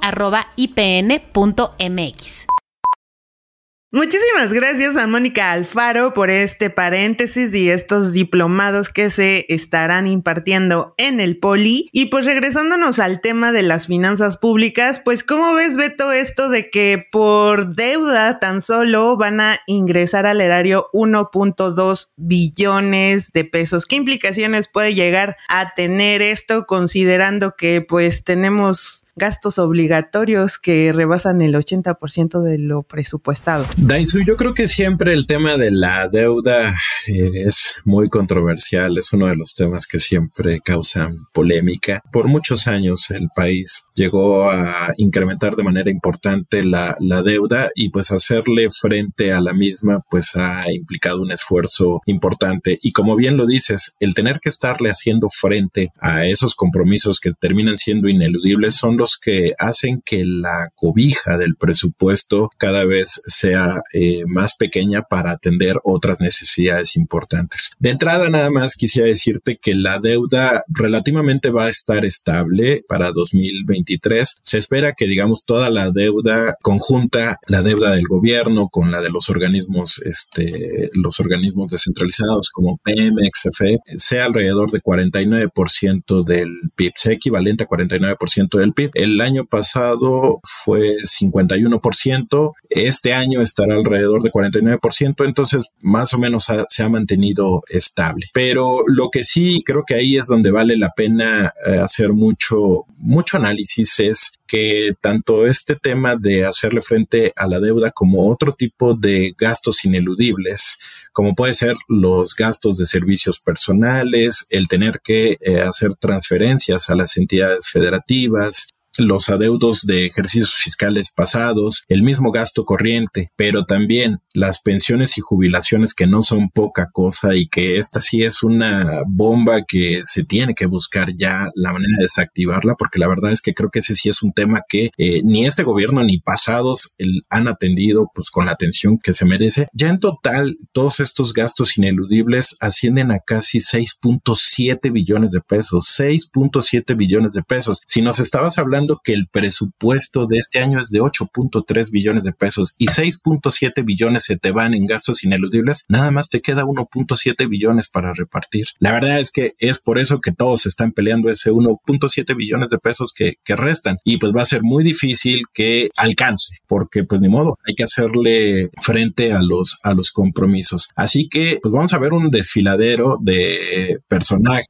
Muchísimas 3.89 4.51
gracias 4.51 4.97
a 4.97 5.07
Mónica 5.07 5.53
Alfaro 5.53 6.11
por 6.11 6.29
este 6.29 6.69
paréntesis 6.69 7.55
y 7.55 7.69
estos 7.69 8.11
diplomados 8.11 8.89
que 8.89 9.09
se 9.09 9.45
estarán 9.47 10.07
impartiendo 10.07 10.93
en 10.97 11.21
el 11.21 11.37
Poli. 11.37 11.87
Y 11.93 12.07
pues 12.07 12.25
regresándonos 12.25 12.99
al 12.99 13.21
tema 13.21 13.53
de 13.53 13.63
las 13.63 13.87
finanzas 13.87 14.35
públicas, 14.35 14.99
pues 14.99 15.23
¿cómo 15.23 15.53
ves 15.53 15.77
Beto 15.77 16.11
esto 16.11 16.49
de 16.49 16.69
que 16.69 17.07
por 17.09 17.75
deuda 17.75 18.39
tan 18.39 18.61
solo 18.61 19.15
van 19.15 19.39
a 19.39 19.59
ingresar 19.67 20.25
al 20.25 20.41
erario 20.41 20.89
1.2 20.91 22.09
billones 22.17 23.31
de 23.31 23.45
pesos? 23.45 23.85
¿Qué 23.85 23.95
implicaciones 23.95 24.67
puede 24.67 24.95
llegar 24.95 25.37
a 25.47 25.73
tener 25.75 26.21
esto 26.21 26.65
considerando 26.65 27.55
que 27.57 27.79
pues 27.79 28.25
tenemos 28.25 29.06
gastos 29.17 29.57
obligatorios 29.57 30.57
que 30.59 30.93
rebasan 30.93 31.41
el 31.41 31.55
80% 31.55 32.41
de 32.41 32.59
lo 32.59 32.83
presupuestado. 32.83 33.65
Dainzu, 33.75 34.21
yo 34.23 34.37
creo 34.37 34.53
que 34.53 34.67
siempre 34.67 35.13
el 35.13 35.25
tema 35.27 35.57
de 35.57 35.71
la 35.71 36.07
deuda 36.07 36.75
eh, 37.07 37.31
es 37.45 37.81
muy 37.83 38.09
controversial, 38.09 38.97
es 38.97 39.11
uno 39.13 39.27
de 39.27 39.35
los 39.35 39.55
temas 39.55 39.87
que 39.87 39.99
siempre 39.99 40.61
causan 40.63 41.25
polémica. 41.33 42.01
Por 42.11 42.27
muchos 42.27 42.67
años 42.67 43.09
el 43.11 43.29
país 43.35 43.87
llegó 43.95 44.49
a 44.49 44.93
incrementar 44.97 45.55
de 45.55 45.63
manera 45.63 45.89
importante 45.89 46.63
la, 46.63 46.95
la 46.99 47.23
deuda 47.23 47.69
y 47.75 47.89
pues 47.89 48.11
hacerle 48.11 48.67
frente 48.69 49.31
a 49.31 49.41
la 49.41 49.53
misma 49.53 50.01
pues 50.09 50.35
ha 50.35 50.71
implicado 50.71 51.21
un 51.21 51.31
esfuerzo 51.31 52.01
importante. 52.05 52.77
Y 52.81 52.91
como 52.91 53.15
bien 53.15 53.37
lo 53.37 53.45
dices, 53.45 53.97
el 53.99 54.13
tener 54.13 54.39
que 54.39 54.49
estarle 54.49 54.89
haciendo 54.89 55.29
frente 55.29 55.91
a 55.99 56.25
esos 56.25 56.55
compromisos 56.55 57.19
que 57.19 57.33
terminan 57.33 57.77
siendo 57.77 58.09
ineludibles 58.09 58.75
son 58.75 58.97
los 58.97 59.06
que 59.15 59.53
hacen 59.57 60.01
que 60.03 60.25
la 60.25 60.69
cobija 60.75 61.37
del 61.37 61.55
presupuesto 61.55 62.49
cada 62.57 62.83
vez 62.83 63.21
sea 63.27 63.81
eh, 63.93 64.23
más 64.27 64.55
pequeña 64.57 65.03
para 65.03 65.31
atender 65.31 65.77
otras 65.83 66.19
necesidades 66.19 66.95
importantes. 66.95 67.71
De 67.79 67.91
entrada, 67.91 68.29
nada 68.29 68.49
más 68.49 68.75
quisiera 68.75 69.07
decirte 69.07 69.57
que 69.61 69.75
la 69.75 69.99
deuda 69.99 70.63
relativamente 70.67 71.51
va 71.51 71.65
a 71.65 71.69
estar 71.69 72.05
estable 72.05 72.83
para 72.87 73.11
2023. 73.11 74.39
Se 74.41 74.57
espera 74.57 74.93
que, 74.93 75.07
digamos, 75.07 75.45
toda 75.45 75.69
la 75.69 75.91
deuda 75.91 76.57
conjunta, 76.61 77.39
la 77.47 77.61
deuda 77.61 77.91
del 77.91 78.07
gobierno 78.07 78.69
con 78.69 78.91
la 78.91 79.01
de 79.01 79.09
los 79.09 79.29
organismos, 79.29 79.99
este, 79.99 80.89
los 80.93 81.19
organismos 81.19 81.69
descentralizados 81.69 82.49
como 82.49 82.77
Pemex, 82.77 83.43
CFE, 83.43 83.79
sea 83.97 84.25
alrededor 84.25 84.71
de 84.71 84.81
49% 84.81 86.23
del 86.23 86.71
PIB, 86.75 86.93
sea 86.95 87.13
equivalente 87.13 87.63
a 87.63 87.67
49% 87.67 88.57
del 88.57 88.73
PIB. 88.73 88.91
El 88.97 89.21
año 89.21 89.45
pasado 89.45 90.39
fue 90.43 90.97
51%, 91.03 92.53
este 92.69 93.13
año 93.13 93.41
estará 93.41 93.75
alrededor 93.75 94.23
de 94.23 94.31
49%, 94.31 95.23
entonces 95.23 95.71
más 95.81 96.15
o 96.15 96.17
menos 96.17 96.47
se 96.67 96.83
ha 96.83 96.89
mantenido 96.89 97.61
estable. 97.69 98.25
Pero 98.33 98.83
lo 98.87 99.09
que 99.11 99.23
sí 99.23 99.61
creo 99.63 99.83
que 99.85 99.93
ahí 99.93 100.17
es 100.17 100.25
donde 100.25 100.49
vale 100.49 100.77
la 100.77 100.89
pena 100.95 101.53
eh, 101.65 101.77
hacer 101.77 102.11
mucho, 102.11 102.85
mucho 102.97 103.37
análisis 103.37 103.99
es 103.99 104.39
que 104.47 104.93
tanto 104.99 105.45
este 105.45 105.75
tema 105.75 106.15
de 106.15 106.45
hacerle 106.45 106.81
frente 106.81 107.31
a 107.35 107.47
la 107.47 107.59
deuda 107.59 107.91
como 107.91 108.31
otro 108.31 108.53
tipo 108.53 108.95
de 108.95 109.35
gastos 109.37 109.85
ineludibles, 109.85 110.79
como 111.13 111.35
puede 111.35 111.53
ser 111.53 111.75
los 111.87 112.35
gastos 112.35 112.77
de 112.77 112.87
servicios 112.87 113.39
personales, 113.39 114.47
el 114.49 114.67
tener 114.67 115.01
que 115.03 115.37
eh, 115.41 115.61
hacer 115.61 115.93
transferencias 115.95 116.89
a 116.89 116.95
las 116.95 117.17
entidades 117.17 117.69
federativas, 117.69 118.69
los 118.97 119.29
adeudos 119.29 119.81
de 119.85 120.05
ejercicios 120.05 120.55
fiscales 120.55 121.11
pasados, 121.11 121.83
el 121.87 122.03
mismo 122.03 122.31
gasto 122.31 122.65
corriente, 122.65 123.31
pero 123.35 123.65
también 123.65 124.19
las 124.33 124.61
pensiones 124.61 125.17
y 125.17 125.21
jubilaciones 125.21 125.93
que 125.93 126.07
no 126.07 126.23
son 126.23 126.49
poca 126.49 126.89
cosa 126.91 127.35
y 127.35 127.47
que 127.47 127.77
esta 127.77 128.01
sí 128.01 128.23
es 128.23 128.43
una 128.43 129.01
bomba 129.07 129.63
que 129.67 130.01
se 130.05 130.23
tiene 130.23 130.55
que 130.55 130.65
buscar 130.65 131.15
ya 131.15 131.49
la 131.55 131.73
manera 131.73 131.97
de 131.97 132.03
desactivarla, 132.03 132.75
porque 132.75 132.99
la 132.99 133.07
verdad 133.07 133.31
es 133.31 133.41
que 133.41 133.53
creo 133.53 133.69
que 133.69 133.79
ese 133.79 133.95
sí 133.95 134.09
es 134.09 134.21
un 134.23 134.33
tema 134.33 134.61
que 134.67 134.91
eh, 134.97 135.21
ni 135.23 135.45
este 135.45 135.63
gobierno 135.63 136.03
ni 136.03 136.19
pasados 136.19 136.95
han 137.29 137.47
atendido 137.47 138.11
pues 138.13 138.29
con 138.29 138.45
la 138.45 138.51
atención 138.51 138.97
que 138.97 139.13
se 139.13 139.25
merece. 139.25 139.67
Ya 139.73 139.89
en 139.89 139.99
total, 139.99 140.57
todos 140.71 140.99
estos 140.99 141.33
gastos 141.33 141.77
ineludibles 141.77 142.57
ascienden 142.59 143.11
a 143.11 143.19
casi 143.19 143.59
6.7 143.59 144.91
billones 144.91 145.31
de 145.31 145.41
pesos, 145.41 145.87
6.7 145.99 146.95
billones 146.95 147.33
de 147.33 147.43
pesos. 147.43 147.81
Si 147.87 148.01
nos 148.01 148.19
estabas 148.19 148.57
hablando 148.57 148.86
que 149.03 149.13
el 149.13 149.27
presupuesto 149.27 150.25
de 150.27 150.37
este 150.37 150.59
año 150.59 150.79
es 150.79 150.89
de 150.89 150.99
8.3 150.99 151.91
billones 151.91 152.23
de 152.23 152.31
pesos 152.31 152.75
y 152.77 152.87
6.7 152.87 153.83
billones 153.85 154.23
se 154.23 154.37
te 154.37 154.51
van 154.51 154.73
en 154.73 154.85
gastos 154.85 155.23
ineludibles, 155.23 155.85
nada 155.89 156.11
más 156.11 156.29
te 156.29 156.41
queda 156.41 156.63
1.7 156.63 157.49
billones 157.49 157.89
para 157.89 158.13
repartir. 158.13 158.67
La 158.79 158.91
verdad 158.91 159.19
es 159.19 159.31
que 159.31 159.53
es 159.59 159.79
por 159.79 159.99
eso 159.99 160.21
que 160.21 160.31
todos 160.31 160.65
están 160.65 160.91
peleando 160.91 161.29
ese 161.29 161.51
1.7 161.51 162.35
billones 162.35 162.69
de 162.69 162.77
pesos 162.77 163.13
que, 163.13 163.35
que 163.43 163.55
restan 163.55 163.97
y 164.03 164.17
pues 164.17 164.33
va 164.35 164.41
a 164.41 164.45
ser 164.45 164.63
muy 164.63 164.83
difícil 164.83 165.43
que 165.53 165.89
alcance 165.97 166.57
porque 166.67 167.03
pues 167.03 167.21
ni 167.21 167.29
modo, 167.29 167.57
hay 167.65 167.75
que 167.75 167.83
hacerle 167.83 168.69
frente 168.81 169.33
a 169.33 169.41
los, 169.41 169.79
a 169.83 169.93
los 169.93 170.11
compromisos. 170.11 170.89
Así 170.95 171.29
que 171.29 171.59
pues 171.61 171.71
vamos 171.71 171.93
a 171.93 171.99
ver 171.99 172.13
un 172.13 172.29
desfiladero 172.29 173.17
de 173.21 173.99
personajes 174.07 174.67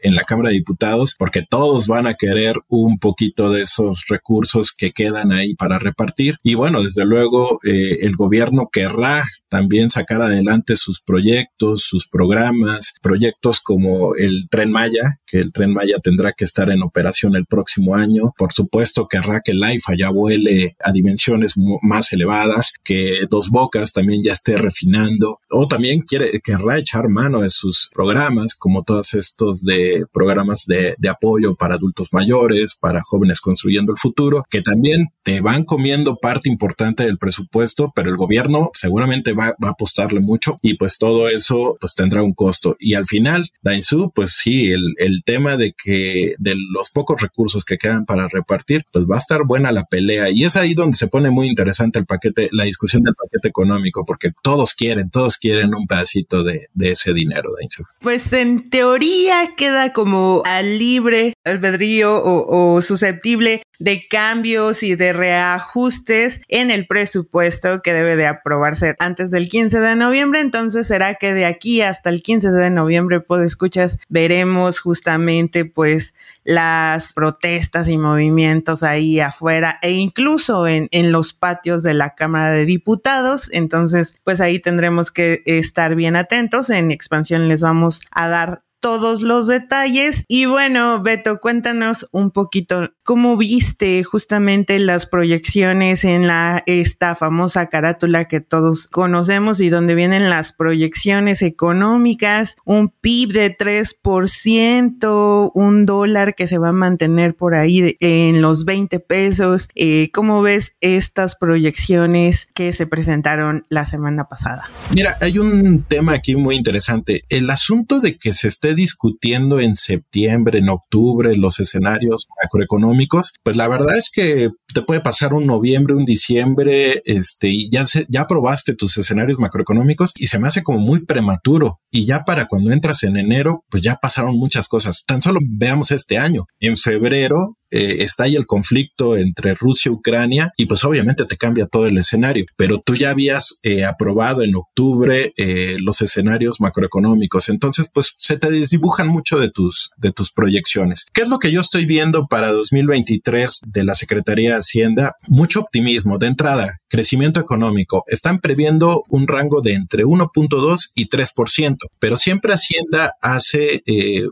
en 0.00 0.14
la 0.14 0.24
Cámara 0.24 0.48
de 0.48 0.56
Diputados, 0.56 1.14
porque 1.18 1.42
todos 1.48 1.86
van 1.86 2.06
a 2.06 2.14
querer 2.14 2.56
un 2.68 2.98
poquito 2.98 3.50
de 3.50 3.62
esos 3.62 4.04
recursos 4.08 4.72
que 4.72 4.92
quedan 4.92 5.32
ahí 5.32 5.54
para 5.54 5.78
repartir. 5.78 6.36
Y 6.42 6.54
bueno, 6.54 6.82
desde 6.82 7.04
luego 7.04 7.60
eh, 7.64 7.98
el 8.02 8.16
gobierno 8.16 8.68
querrá 8.72 9.24
también 9.54 9.88
sacar 9.88 10.20
adelante 10.20 10.74
sus 10.74 11.00
proyectos, 11.00 11.82
sus 11.82 12.08
programas, 12.08 12.94
proyectos 13.00 13.60
como 13.60 14.16
el 14.16 14.48
tren 14.50 14.72
Maya, 14.72 15.18
que 15.26 15.38
el 15.38 15.52
tren 15.52 15.72
Maya 15.72 15.98
tendrá 16.02 16.32
que 16.32 16.44
estar 16.44 16.70
en 16.70 16.82
operación 16.82 17.36
el 17.36 17.46
próximo 17.46 17.94
año. 17.94 18.34
Por 18.36 18.52
supuesto, 18.52 19.06
querrá 19.06 19.42
que 19.42 19.52
el 19.52 19.62
AIFA 19.62 19.94
ya 19.96 20.10
vuele 20.10 20.76
a 20.80 20.90
dimensiones 20.90 21.54
más 21.82 22.12
elevadas, 22.12 22.72
que 22.82 23.26
Dos 23.30 23.50
Bocas 23.50 23.92
también 23.92 24.24
ya 24.24 24.32
esté 24.32 24.56
refinando, 24.56 25.38
o 25.48 25.68
también 25.68 26.00
quiere, 26.00 26.40
querrá 26.40 26.78
echar 26.78 27.08
mano 27.08 27.42
de 27.42 27.48
sus 27.48 27.90
programas, 27.94 28.56
como 28.56 28.82
todos 28.82 29.14
de 29.62 30.04
programas 30.12 30.66
de, 30.66 30.94
de 30.98 31.08
apoyo 31.08 31.54
para 31.54 31.76
adultos 31.76 32.12
mayores, 32.12 32.74
para 32.74 33.02
jóvenes 33.02 33.40
construyendo 33.40 33.92
el 33.92 33.98
futuro, 33.98 34.44
que 34.50 34.62
también 34.62 35.08
te 35.22 35.40
van 35.40 35.64
comiendo 35.64 36.16
parte 36.16 36.48
importante 36.48 37.04
del 37.04 37.18
presupuesto, 37.18 37.92
pero 37.94 38.10
el 38.10 38.16
gobierno 38.16 38.70
seguramente 38.74 39.32
va, 39.32 39.54
a 39.60 39.68
apostarle 39.68 40.20
mucho 40.20 40.58
y 40.62 40.74
pues 40.74 40.98
todo 40.98 41.28
eso 41.28 41.76
pues 41.80 41.94
tendrá 41.94 42.22
un 42.22 42.34
costo. 42.34 42.76
Y 42.78 42.94
al 42.94 43.06
final, 43.06 43.44
Dainzú, 43.62 44.12
pues 44.14 44.32
sí, 44.32 44.70
el, 44.70 44.94
el 44.98 45.24
tema 45.24 45.56
de 45.56 45.72
que 45.72 46.34
de 46.38 46.54
los 46.72 46.90
pocos 46.90 47.20
recursos 47.20 47.64
que 47.64 47.78
quedan 47.78 48.04
para 48.04 48.28
repartir, 48.28 48.84
pues 48.92 49.04
va 49.06 49.16
a 49.16 49.18
estar 49.18 49.44
buena 49.44 49.72
la 49.72 49.84
pelea. 49.84 50.30
Y 50.30 50.44
es 50.44 50.56
ahí 50.56 50.74
donde 50.74 50.96
se 50.96 51.08
pone 51.08 51.30
muy 51.30 51.48
interesante 51.48 51.98
el 51.98 52.06
paquete, 52.06 52.48
la 52.52 52.64
discusión 52.64 53.02
del 53.02 53.14
paquete 53.14 53.48
económico, 53.48 54.04
porque 54.04 54.32
todos 54.42 54.74
quieren, 54.74 55.10
todos 55.10 55.36
quieren 55.36 55.74
un 55.74 55.86
pedacito 55.86 56.42
de, 56.42 56.68
de 56.74 56.90
ese 56.92 57.12
dinero, 57.12 57.50
Dainzú. 57.56 57.84
Pues 58.00 58.32
en 58.32 58.70
teoría 58.70 59.43
queda 59.50 59.92
como 59.92 60.42
al 60.46 60.78
libre 60.78 61.34
albedrío 61.44 62.20
o, 62.24 62.80
susceptible 62.82 63.62
de 63.78 64.06
cambios 64.08 64.82
y 64.82 64.94
de 64.94 65.12
reajustes 65.12 66.40
en 66.48 66.70
el 66.70 66.86
presupuesto 66.86 67.82
que 67.82 67.92
debe 67.92 68.16
de 68.16 68.26
aprobarse 68.26 68.94
antes 68.98 69.30
del 69.30 69.48
15 69.48 69.80
de 69.80 69.96
noviembre. 69.96 70.40
Entonces 70.40 70.86
será 70.86 71.14
que 71.14 71.34
de 71.34 71.44
aquí 71.44 71.82
hasta 71.82 72.10
el 72.10 72.22
15 72.22 72.50
de 72.50 72.70
noviembre, 72.70 73.20
pues 73.20 73.42
escuchas, 73.42 73.98
veremos 74.08 74.78
justamente 74.78 75.64
pues 75.64 76.14
las 76.44 77.12
protestas 77.12 77.88
y 77.88 77.98
movimientos 77.98 78.82
ahí 78.82 79.20
afuera 79.20 79.78
e 79.82 79.92
incluso 79.92 80.66
en, 80.66 80.88
en 80.90 81.12
los 81.12 81.32
patios 81.32 81.82
de 81.82 81.94
la 81.94 82.14
Cámara 82.14 82.50
de 82.50 82.64
Diputados. 82.64 83.48
Entonces, 83.52 84.16
pues 84.24 84.40
ahí 84.40 84.58
tendremos 84.58 85.10
que 85.10 85.42
estar 85.46 85.94
bien 85.94 86.16
atentos. 86.16 86.70
En 86.70 86.90
expansión 86.90 87.48
les 87.48 87.62
vamos 87.62 88.02
a 88.10 88.28
dar 88.28 88.63
todos 88.84 89.22
los 89.22 89.46
detalles. 89.46 90.26
Y 90.28 90.44
bueno, 90.44 91.00
Beto, 91.00 91.40
cuéntanos 91.40 92.06
un 92.12 92.30
poquito 92.30 92.90
cómo 93.02 93.38
viste 93.38 94.04
justamente 94.04 94.78
las 94.78 95.06
proyecciones 95.06 96.04
en 96.04 96.26
la 96.26 96.62
esta 96.66 97.14
famosa 97.14 97.70
carátula 97.70 98.26
que 98.26 98.40
todos 98.40 98.86
conocemos 98.86 99.60
y 99.60 99.70
donde 99.70 99.94
vienen 99.94 100.28
las 100.28 100.52
proyecciones 100.52 101.40
económicas, 101.40 102.56
un 102.66 102.90
PIB 102.90 103.32
de 103.32 103.56
3%, 103.56 105.50
un 105.54 105.86
dólar 105.86 106.34
que 106.34 106.46
se 106.46 106.58
va 106.58 106.68
a 106.68 106.72
mantener 106.72 107.36
por 107.36 107.54
ahí 107.54 107.96
en 108.00 108.42
los 108.42 108.66
20 108.66 109.00
pesos. 109.00 109.70
Eh, 109.76 110.10
¿Cómo 110.12 110.42
ves 110.42 110.76
estas 110.82 111.36
proyecciones 111.36 112.48
que 112.52 112.74
se 112.74 112.86
presentaron 112.86 113.64
la 113.70 113.86
semana 113.86 114.28
pasada? 114.28 114.68
Mira, 114.90 115.16
hay 115.22 115.38
un 115.38 115.84
tema 115.84 116.12
aquí 116.12 116.36
muy 116.36 116.56
interesante. 116.56 117.24
El 117.30 117.48
asunto 117.48 118.00
de 118.00 118.18
que 118.18 118.34
se 118.34 118.48
esté 118.48 118.73
discutiendo 118.74 119.60
en 119.60 119.76
septiembre, 119.76 120.58
en 120.58 120.68
octubre, 120.68 121.36
los 121.36 121.60
escenarios 121.60 122.26
macroeconómicos, 122.42 123.34
pues 123.42 123.56
la 123.56 123.68
verdad 123.68 123.96
es 123.96 124.10
que 124.12 124.50
te 124.72 124.82
puede 124.82 125.00
pasar 125.00 125.34
un 125.34 125.46
noviembre, 125.46 125.94
un 125.94 126.04
diciembre, 126.04 127.02
este, 127.04 127.48
y 127.48 127.70
ya, 127.70 127.86
se, 127.86 128.06
ya 128.08 128.26
probaste 128.26 128.74
tus 128.74 128.96
escenarios 128.98 129.38
macroeconómicos 129.38 130.12
y 130.16 130.26
se 130.26 130.38
me 130.38 130.48
hace 130.48 130.62
como 130.62 130.78
muy 130.78 131.04
prematuro. 131.04 131.78
Y 131.90 132.06
ya 132.06 132.24
para 132.24 132.46
cuando 132.46 132.72
entras 132.72 133.02
en 133.04 133.16
enero, 133.16 133.64
pues 133.70 133.82
ya 133.82 133.96
pasaron 133.96 134.36
muchas 134.36 134.68
cosas. 134.68 135.04
Tan 135.06 135.22
solo 135.22 135.40
veamos 135.42 135.90
este 135.90 136.18
año. 136.18 136.46
En 136.60 136.76
febrero 136.76 137.56
eh, 137.74 138.04
está 138.04 138.24
ahí 138.24 138.36
el 138.36 138.46
conflicto 138.46 139.16
entre 139.16 139.56
Rusia 139.56 139.90
y 139.90 139.92
Ucrania 139.92 140.52
y 140.56 140.66
pues 140.66 140.84
obviamente 140.84 141.24
te 141.24 141.36
cambia 141.36 141.66
todo 141.66 141.86
el 141.86 141.98
escenario, 141.98 142.46
pero 142.56 142.78
tú 142.78 142.94
ya 142.94 143.10
habías 143.10 143.58
eh, 143.64 143.84
aprobado 143.84 144.42
en 144.42 144.54
octubre 144.54 145.32
eh, 145.36 145.76
los 145.80 146.00
escenarios 146.00 146.60
macroeconómicos, 146.60 147.48
entonces 147.48 147.90
pues 147.92 148.14
se 148.16 148.38
te 148.38 148.52
desdibujan 148.52 149.08
mucho 149.08 149.40
de 149.40 149.50
tus, 149.50 149.90
de 149.96 150.12
tus 150.12 150.32
proyecciones. 150.32 151.06
¿Qué 151.12 151.22
es 151.22 151.28
lo 151.28 151.40
que 151.40 151.50
yo 151.50 151.60
estoy 151.60 151.84
viendo 151.84 152.28
para 152.28 152.52
2023 152.52 153.62
de 153.66 153.82
la 153.82 153.96
Secretaría 153.96 154.50
de 154.50 154.60
Hacienda? 154.60 155.16
Mucho 155.26 155.58
optimismo 155.58 156.18
de 156.18 156.28
entrada, 156.28 156.78
crecimiento 156.88 157.40
económico. 157.40 158.04
Están 158.06 158.38
previendo 158.38 159.02
un 159.08 159.26
rango 159.26 159.62
de 159.62 159.74
entre 159.74 160.04
1.2 160.04 160.92
y 160.94 161.08
3%, 161.08 161.76
pero 161.98 162.16
siempre 162.16 162.54
Hacienda 162.54 163.14
hace 163.20 163.82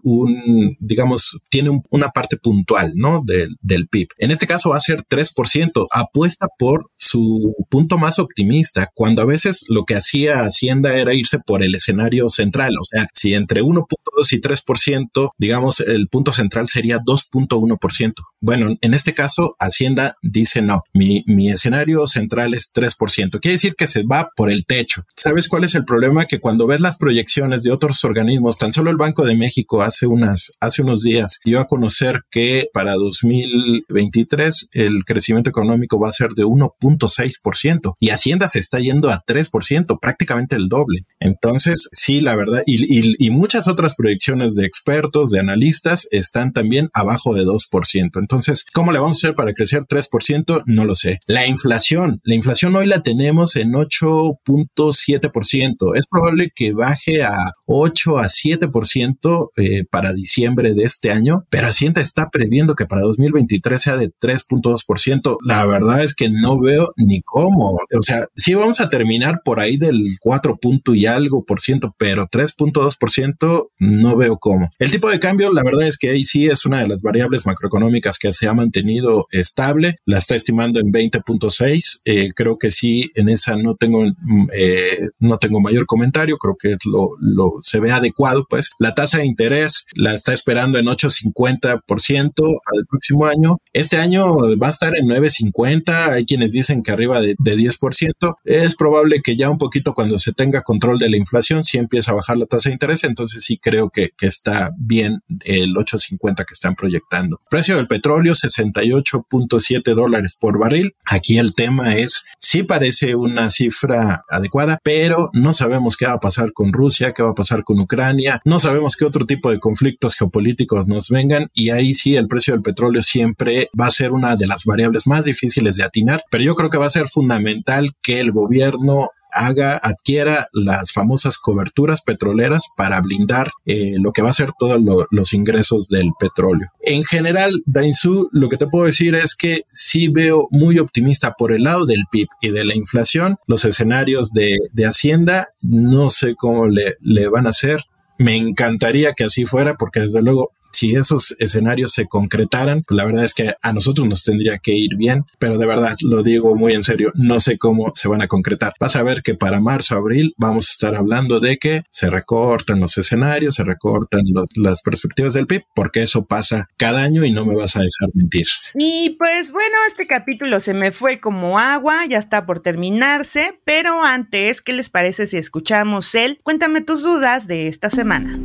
un, 0.05 0.77
digamos, 0.79 1.45
tiene 1.51 1.83
una 1.91 2.11
parte 2.11 2.37
puntual, 2.37 2.93
¿no? 2.95 3.21
Del, 3.61 3.88
PIB. 3.88 4.09
En 4.18 4.31
este 4.31 4.47
caso 4.47 4.71
va 4.71 4.77
a 4.77 4.81
ser 4.81 5.03
3%. 5.03 5.87
Apuesta 5.90 6.49
por 6.59 6.87
su 6.97 7.55
punto 7.68 7.99
más 7.99 8.18
optimista, 8.18 8.88
cuando 8.95 9.23
a 9.23 9.27
veces 9.27 9.64
lo 9.68 9.85
que 9.85 9.97
hacía 9.97 10.45
Hacienda 10.45 10.95
era 10.95 11.14
irse 11.14 11.38
por 11.47 11.62
el 11.62 11.75
escenario 11.75 12.29
central. 12.29 12.75
O 12.81 12.85
sea, 12.85 13.09
si 13.12 13.35
entre 13.35 13.62
1.2 13.62 14.33
y 14.33 14.40
3%, 14.40 15.31
digamos, 15.38 15.81
el 15.81 16.09
punto 16.09 16.33
central 16.33 16.68
sería 16.68 16.99
2.1%. 16.99 18.12
Bueno, 18.40 18.77
en 18.81 18.95
este 18.95 19.14
caso, 19.14 19.57
Hacienda 19.59 20.16
dice 20.23 20.62
no, 20.62 20.83
mi, 20.92 21.25
mi 21.27 21.51
escenario 21.51 22.07
central 22.07 22.55
es 22.55 22.73
3%. 22.75 23.40
Quiere 23.40 23.55
decir 23.55 23.75
que 23.77 23.87
se 23.87 24.03
va 24.05 24.31
por 24.37 24.51
el 24.51 24.66
techo. 24.66 25.03
¿Sabes 25.16 25.49
cuál 25.49 25.64
es 25.64 25.75
el 25.75 25.85
problema? 25.85 26.27
Que 26.27 26.40
cuando 26.40 26.66
ves 26.66 26.81
las 26.81 26.99
proyecciones 26.99 27.62
de 27.62 27.73
otros 27.73 28.05
organismos, 28.05 28.59
tan 28.59 28.73
solo 28.73 28.90
el 28.90 28.97
Banco 28.97 29.25
de 29.25 29.37
México 29.37 29.83
hace 29.83 30.07
unas, 30.07 30.57
hace 30.61 30.83
unos 30.83 31.03
días 31.03 31.40
dio 31.45 31.61
a 31.61 31.66
conocer 31.66 32.23
que 32.31 32.68
para 32.73 32.95
2023 33.23 34.71
el 34.73 35.05
crecimiento 35.05 35.51
económico 35.51 35.99
va 35.99 36.09
a 36.09 36.13
ser 36.13 36.31
de 36.31 36.45
1.6% 36.45 37.95
y 37.99 38.11
Hacienda 38.11 38.49
se 38.49 38.59
está 38.59 38.81
yendo 38.81 39.11
a 39.11 39.23
3%, 39.25 39.99
prácticamente 40.01 40.57
el 40.57 40.69
doble. 40.69 41.05
Entonces, 41.21 41.89
sí, 41.93 42.21
la 42.21 42.37
verdad, 42.37 42.63
y, 42.67 43.31
muchas 43.31 43.67
otras 43.67 43.95
proyecciones 43.97 44.55
de 44.55 44.67
expertos, 44.67 45.31
de 45.31 45.41
analistas, 45.41 46.07
están 46.11 46.53
también 46.53 46.91
abajo 46.93 47.33
de 47.35 47.45
2%. 47.45 48.19
Entonces, 48.19 48.67
¿cómo 48.73 48.93
le 48.93 48.99
vamos 48.99 49.17
a 49.17 49.21
hacer 49.21 49.35
para 49.35 49.55
crecer 49.55 49.85
3%? 49.85 50.65
No 50.67 50.85
lo 50.85 50.95
sé. 50.95 51.21
La 51.27 51.47
inflación, 51.47 52.21
la 52.25 52.35
inflación 52.35 52.77
hoy 52.77 52.87
la 52.87 53.03
tenemos 53.03 53.57
en 53.57 53.73
8.7%. 53.73 55.97
Es 55.97 56.07
probable 56.07 56.51
que 56.55 56.73
baje 56.73 57.23
a 57.23 57.53
8 57.75 58.19
a 58.19 58.25
7% 58.25 59.51
eh, 59.57 59.85
para 59.91 60.13
diciembre 60.13 60.75
de 60.75 60.85
este 60.85 61.11
año, 61.11 61.45
pero 61.51 61.67
Hacienda 61.67 62.01
está 62.01 62.31
previendo 62.31 62.75
que 62.75 62.87
para 62.87 63.03
2023 63.03 63.81
sea 63.81 63.97
de 63.97 64.11
3.2%. 64.11 65.37
La 65.45 65.65
verdad 65.67 66.03
es 66.03 66.15
que 66.15 66.29
no 66.29 66.61
veo 66.61 66.93
ni 66.97 67.23
cómo. 67.23 67.79
O 67.97 68.03
sea, 68.03 68.27
sí 68.37 68.55
vamos 68.55 68.81
a 68.81 68.91
terminar 68.91 69.41
por 69.45 69.61
ahí 69.61 69.77
del 69.77 70.03
4 70.21 70.57
punto 70.57 70.95
y 70.95 71.07
algo 71.07 71.45
por 71.45 71.61
ciento, 71.61 71.95
pero 71.99 72.27
3.2 72.27 72.97
por 72.99 73.11
ciento 73.11 73.71
no 73.79 74.17
veo 74.17 74.39
cómo. 74.39 74.71
El 74.79 74.91
tipo 74.91 75.11
de 75.11 75.21
cambio, 75.21 75.53
la 75.53 75.63
verdad 75.63 75.87
es 75.87 75.99
que 75.99 76.11
ahí 76.11 76.25
sí 76.25 76.47
es 76.47 76.67
una 76.67 76.81
de 76.81 76.89
las 76.89 77.03
variables 77.03 77.47
macroeconómicas 77.47 78.19
que 78.19 78.33
se 78.33 78.49
ha 78.49 78.55
mantenido 78.55 79.27
estable. 79.31 79.97
La 80.05 80.19
está 80.19 80.35
estimando 80.35 80.81
en 80.81 80.93
20.6. 80.93 82.03
Eh, 82.05 82.31
creo 82.35 82.59
que 82.59 82.71
sí, 82.71 83.11
en 83.15 83.29
esa 83.29 83.57
no 83.57 83.77
tengo, 83.77 84.05
mm, 84.05 84.49
eh, 84.55 85.09
no 85.19 85.39
tengo 85.39 85.61
mayor 85.61 85.87
comentario. 85.87 86.39
Creo 86.39 86.57
que 86.57 86.73
es 86.73 86.87
lo, 86.87 87.11
lo 87.21 87.62
se 87.62 87.81
ve 87.81 87.92
adecuado. 87.92 88.46
Pues 88.48 88.70
la 88.79 88.94
tasa 88.94 89.18
de 89.18 89.27
interés 89.27 89.87
la 89.94 90.14
está 90.14 90.33
esperando 90.33 90.79
en 90.79 90.87
8.50% 90.87 92.33
para 92.35 92.79
el 92.79 92.87
próximo 92.87 93.27
año. 93.27 93.59
Este 93.72 93.96
año 93.96 94.57
va 94.59 94.68
a 94.68 94.70
estar 94.70 94.96
en 94.96 95.07
9.50. 95.07 96.12
Hay 96.12 96.27
quienes 96.27 96.53
dicen 96.53 96.83
que 96.83 96.92
arriba 96.92 97.20
de, 97.20 97.35
de 97.38 97.57
10%. 97.57 98.37
Es 98.44 98.77
probable 98.77 99.20
que 99.22 99.37
ya 99.37 99.51
un 99.51 99.59
poquito 99.59 99.94
cuando 99.94 100.18
se 100.18 100.33
tenga 100.33 100.62
control 100.62 100.98
de 100.98 101.11
la 101.11 101.16
inflación, 101.16 101.64
si 101.64 101.79
empieza 101.79 102.12
a 102.12 102.14
bajar 102.14 102.37
la 102.37 102.46
tasa 102.46 102.68
de 102.68 102.75
interés. 102.75 103.05
Entonces 103.05 103.44
sí 103.44 103.59
creo 103.59 103.90
que, 103.90 104.11
que 104.16 104.27
está 104.27 104.72
bien 104.77 105.20
el 105.44 105.75
8.50 105.75 106.44
que 106.44 106.55
están 106.55 106.75
proyectando. 106.75 107.40
Precio 107.48 107.77
del 107.77 107.87
petróleo 107.87 108.35
68.7 108.35 109.94
dólares 109.94 110.37
por 110.40 110.59
barril. 110.59 110.94
Aquí 111.05 111.38
el 111.38 111.55
tema 111.55 111.96
es, 111.96 112.27
sí 112.38 112.62
parece 112.62 113.14
una 113.14 113.51
cifra 113.51 114.25
adecuada, 114.29 114.79
pero 114.83 115.31
no 115.33 115.53
sabemos 115.53 115.96
qué 115.96 116.07
va 116.07 116.14
a 116.14 116.20
pasar 116.20 116.53
con 116.53 116.72
Rusia, 116.72 117.12
qué 117.12 117.22
va 117.22 117.31
a 117.31 117.35
pasar 117.35 117.52
con 117.62 117.79
Ucrania, 117.79 118.41
no 118.45 118.59
sabemos 118.59 118.97
qué 118.97 119.05
otro 119.05 119.27
tipo 119.27 119.51
de 119.51 119.61
conflictos 119.61 120.17
geopolíticos 120.17 120.88
nos 120.88 121.11
vengan 121.11 121.49
y 121.55 121.71
ahí 121.71 121.93
sí 121.93 122.17
el 122.17 122.29
precio 122.29 122.55
del 122.55 122.62
petróleo 122.62 123.03
siempre 123.03 123.69
va 123.79 123.87
a 123.87 123.91
ser 123.91 124.12
una 124.12 124.37
de 124.37 124.47
las 124.47 124.65
variables 124.65 125.07
más 125.07 125.25
difíciles 125.25 125.77
de 125.77 125.85
atinar, 125.85 126.23
pero 126.31 126.43
yo 126.43 126.55
creo 126.55 126.71
que 126.71 126.79
va 126.79 126.87
a 126.87 126.91
ser 126.91 127.09
fundamental 127.09 127.93
que 128.03 128.21
el 128.21 128.33
gobierno 128.33 129.11
haga, 129.33 129.79
adquiera 129.83 130.49
las 130.53 130.92
famosas 130.92 131.38
coberturas 131.38 132.03
petroleras 132.03 132.68
para 132.77 133.01
blindar 133.01 133.51
eh, 133.66 133.95
lo 133.99 134.12
que 134.12 134.23
va 134.23 134.31
a 134.31 134.35
ser 134.35 134.51
todos 134.59 134.81
los 135.11 135.33
ingresos 135.33 135.88
del 135.88 136.11
petróleo. 136.18 136.68
En 136.83 137.05
general, 137.05 137.62
Dainzú, 137.66 138.29
lo 138.33 138.49
que 138.49 138.57
te 138.57 138.66
puedo 138.66 138.87
decir 138.87 139.14
es 139.14 139.35
que 139.35 139.62
sí 139.66 140.09
veo 140.09 140.49
muy 140.51 140.79
optimista 140.79 141.35
por 141.37 141.53
el 141.53 141.64
lado 141.64 141.87
del 141.87 142.05
PIB 142.11 142.29
y 142.40 142.51
de 142.51 142.64
la 142.64 142.75
inflación. 142.75 143.37
Los 143.47 143.64
escenarios 143.64 144.33
de, 144.33 144.59
Hacienda, 144.85 145.49
no 145.61 146.11
sé 146.11 146.35
cómo 146.35 146.66
le, 146.66 146.97
le 147.01 147.29
van 147.29 147.47
a 147.47 147.51
hacer. 147.51 147.85
Me 148.18 148.37
encantaría 148.37 149.12
que 149.12 149.25
así 149.25 149.47
fuera 149.47 149.77
porque 149.77 150.01
desde 150.01 150.23
luego 150.23 150.51
si 150.73 150.95
esos 150.95 151.37
escenarios 151.39 151.93
se 151.93 152.07
concretaran, 152.07 152.83
pues 152.83 152.97
la 152.97 153.05
verdad 153.05 153.25
es 153.25 153.35
que 153.35 153.55
a 153.61 153.73
nosotros 153.73 154.07
nos 154.07 154.25
tendría 154.25 154.59
que 154.59 154.75
ir 154.75 154.97
bien, 154.97 155.25
pero 155.39 155.59
de 155.59 155.67
verdad 155.67 155.97
lo 156.03 156.23
digo 156.23 156.55
muy 156.57 156.75
en 156.75 156.83
serio, 156.83 157.13
no 157.15 157.41
sé 157.41 157.59
cómo 157.59 157.93
se 157.95 158.09
van 158.09 158.23
a 158.23 158.29
concretar. 158.29 158.75
Vas 158.81 158.97
a 158.97 159.03
ver 159.03 159.23
que 159.23 159.35
para 159.35 159.61
marzo, 159.61 159.97
abril 159.97 160.35
vamos 160.37 160.69
a 160.69 160.73
estar 160.73 160.95
hablando 160.95 161.41
de 161.41 161.59
que 161.59 161.83
se 161.91 162.11
recortan 162.11 162.81
los 162.81 162.97
escenarios, 162.99 163.55
se 163.55 163.65
recortan 163.65 164.23
las 164.57 164.83
perspectivas 164.83 165.35
del 165.35 165.47
PIB, 165.47 165.63
porque 165.75 166.03
eso 166.03 166.27
pasa 166.27 166.69
cada 166.77 167.03
año 167.03 167.25
y 167.25 167.33
no 167.33 167.45
me 167.45 167.55
vas 167.55 167.77
a 167.77 167.81
dejar 167.81 168.09
mentir. 168.15 168.47
Y 168.75 169.11
pues 169.19 169.53
bueno, 169.53 169.77
este 169.87 170.07
capítulo 170.07 170.61
se 170.61 170.75
me 170.75 170.91
fue 170.91 171.21
como 171.21 171.59
agua, 171.59 172.07
ya 172.07 172.19
está 172.19 172.47
por 172.47 172.61
terminarse, 172.61 173.59
pero 173.65 174.03
antes, 174.03 174.63
¿qué 174.63 174.73
les 174.73 174.91
parece 174.91 175.27
si 175.27 175.37
escuchamos 175.37 176.15
el 176.15 176.39
Cuéntame 176.43 176.81
tus 176.81 177.03
dudas 177.03 177.47
de 177.47 177.69
esta 177.69 177.91
semana? 177.91 178.39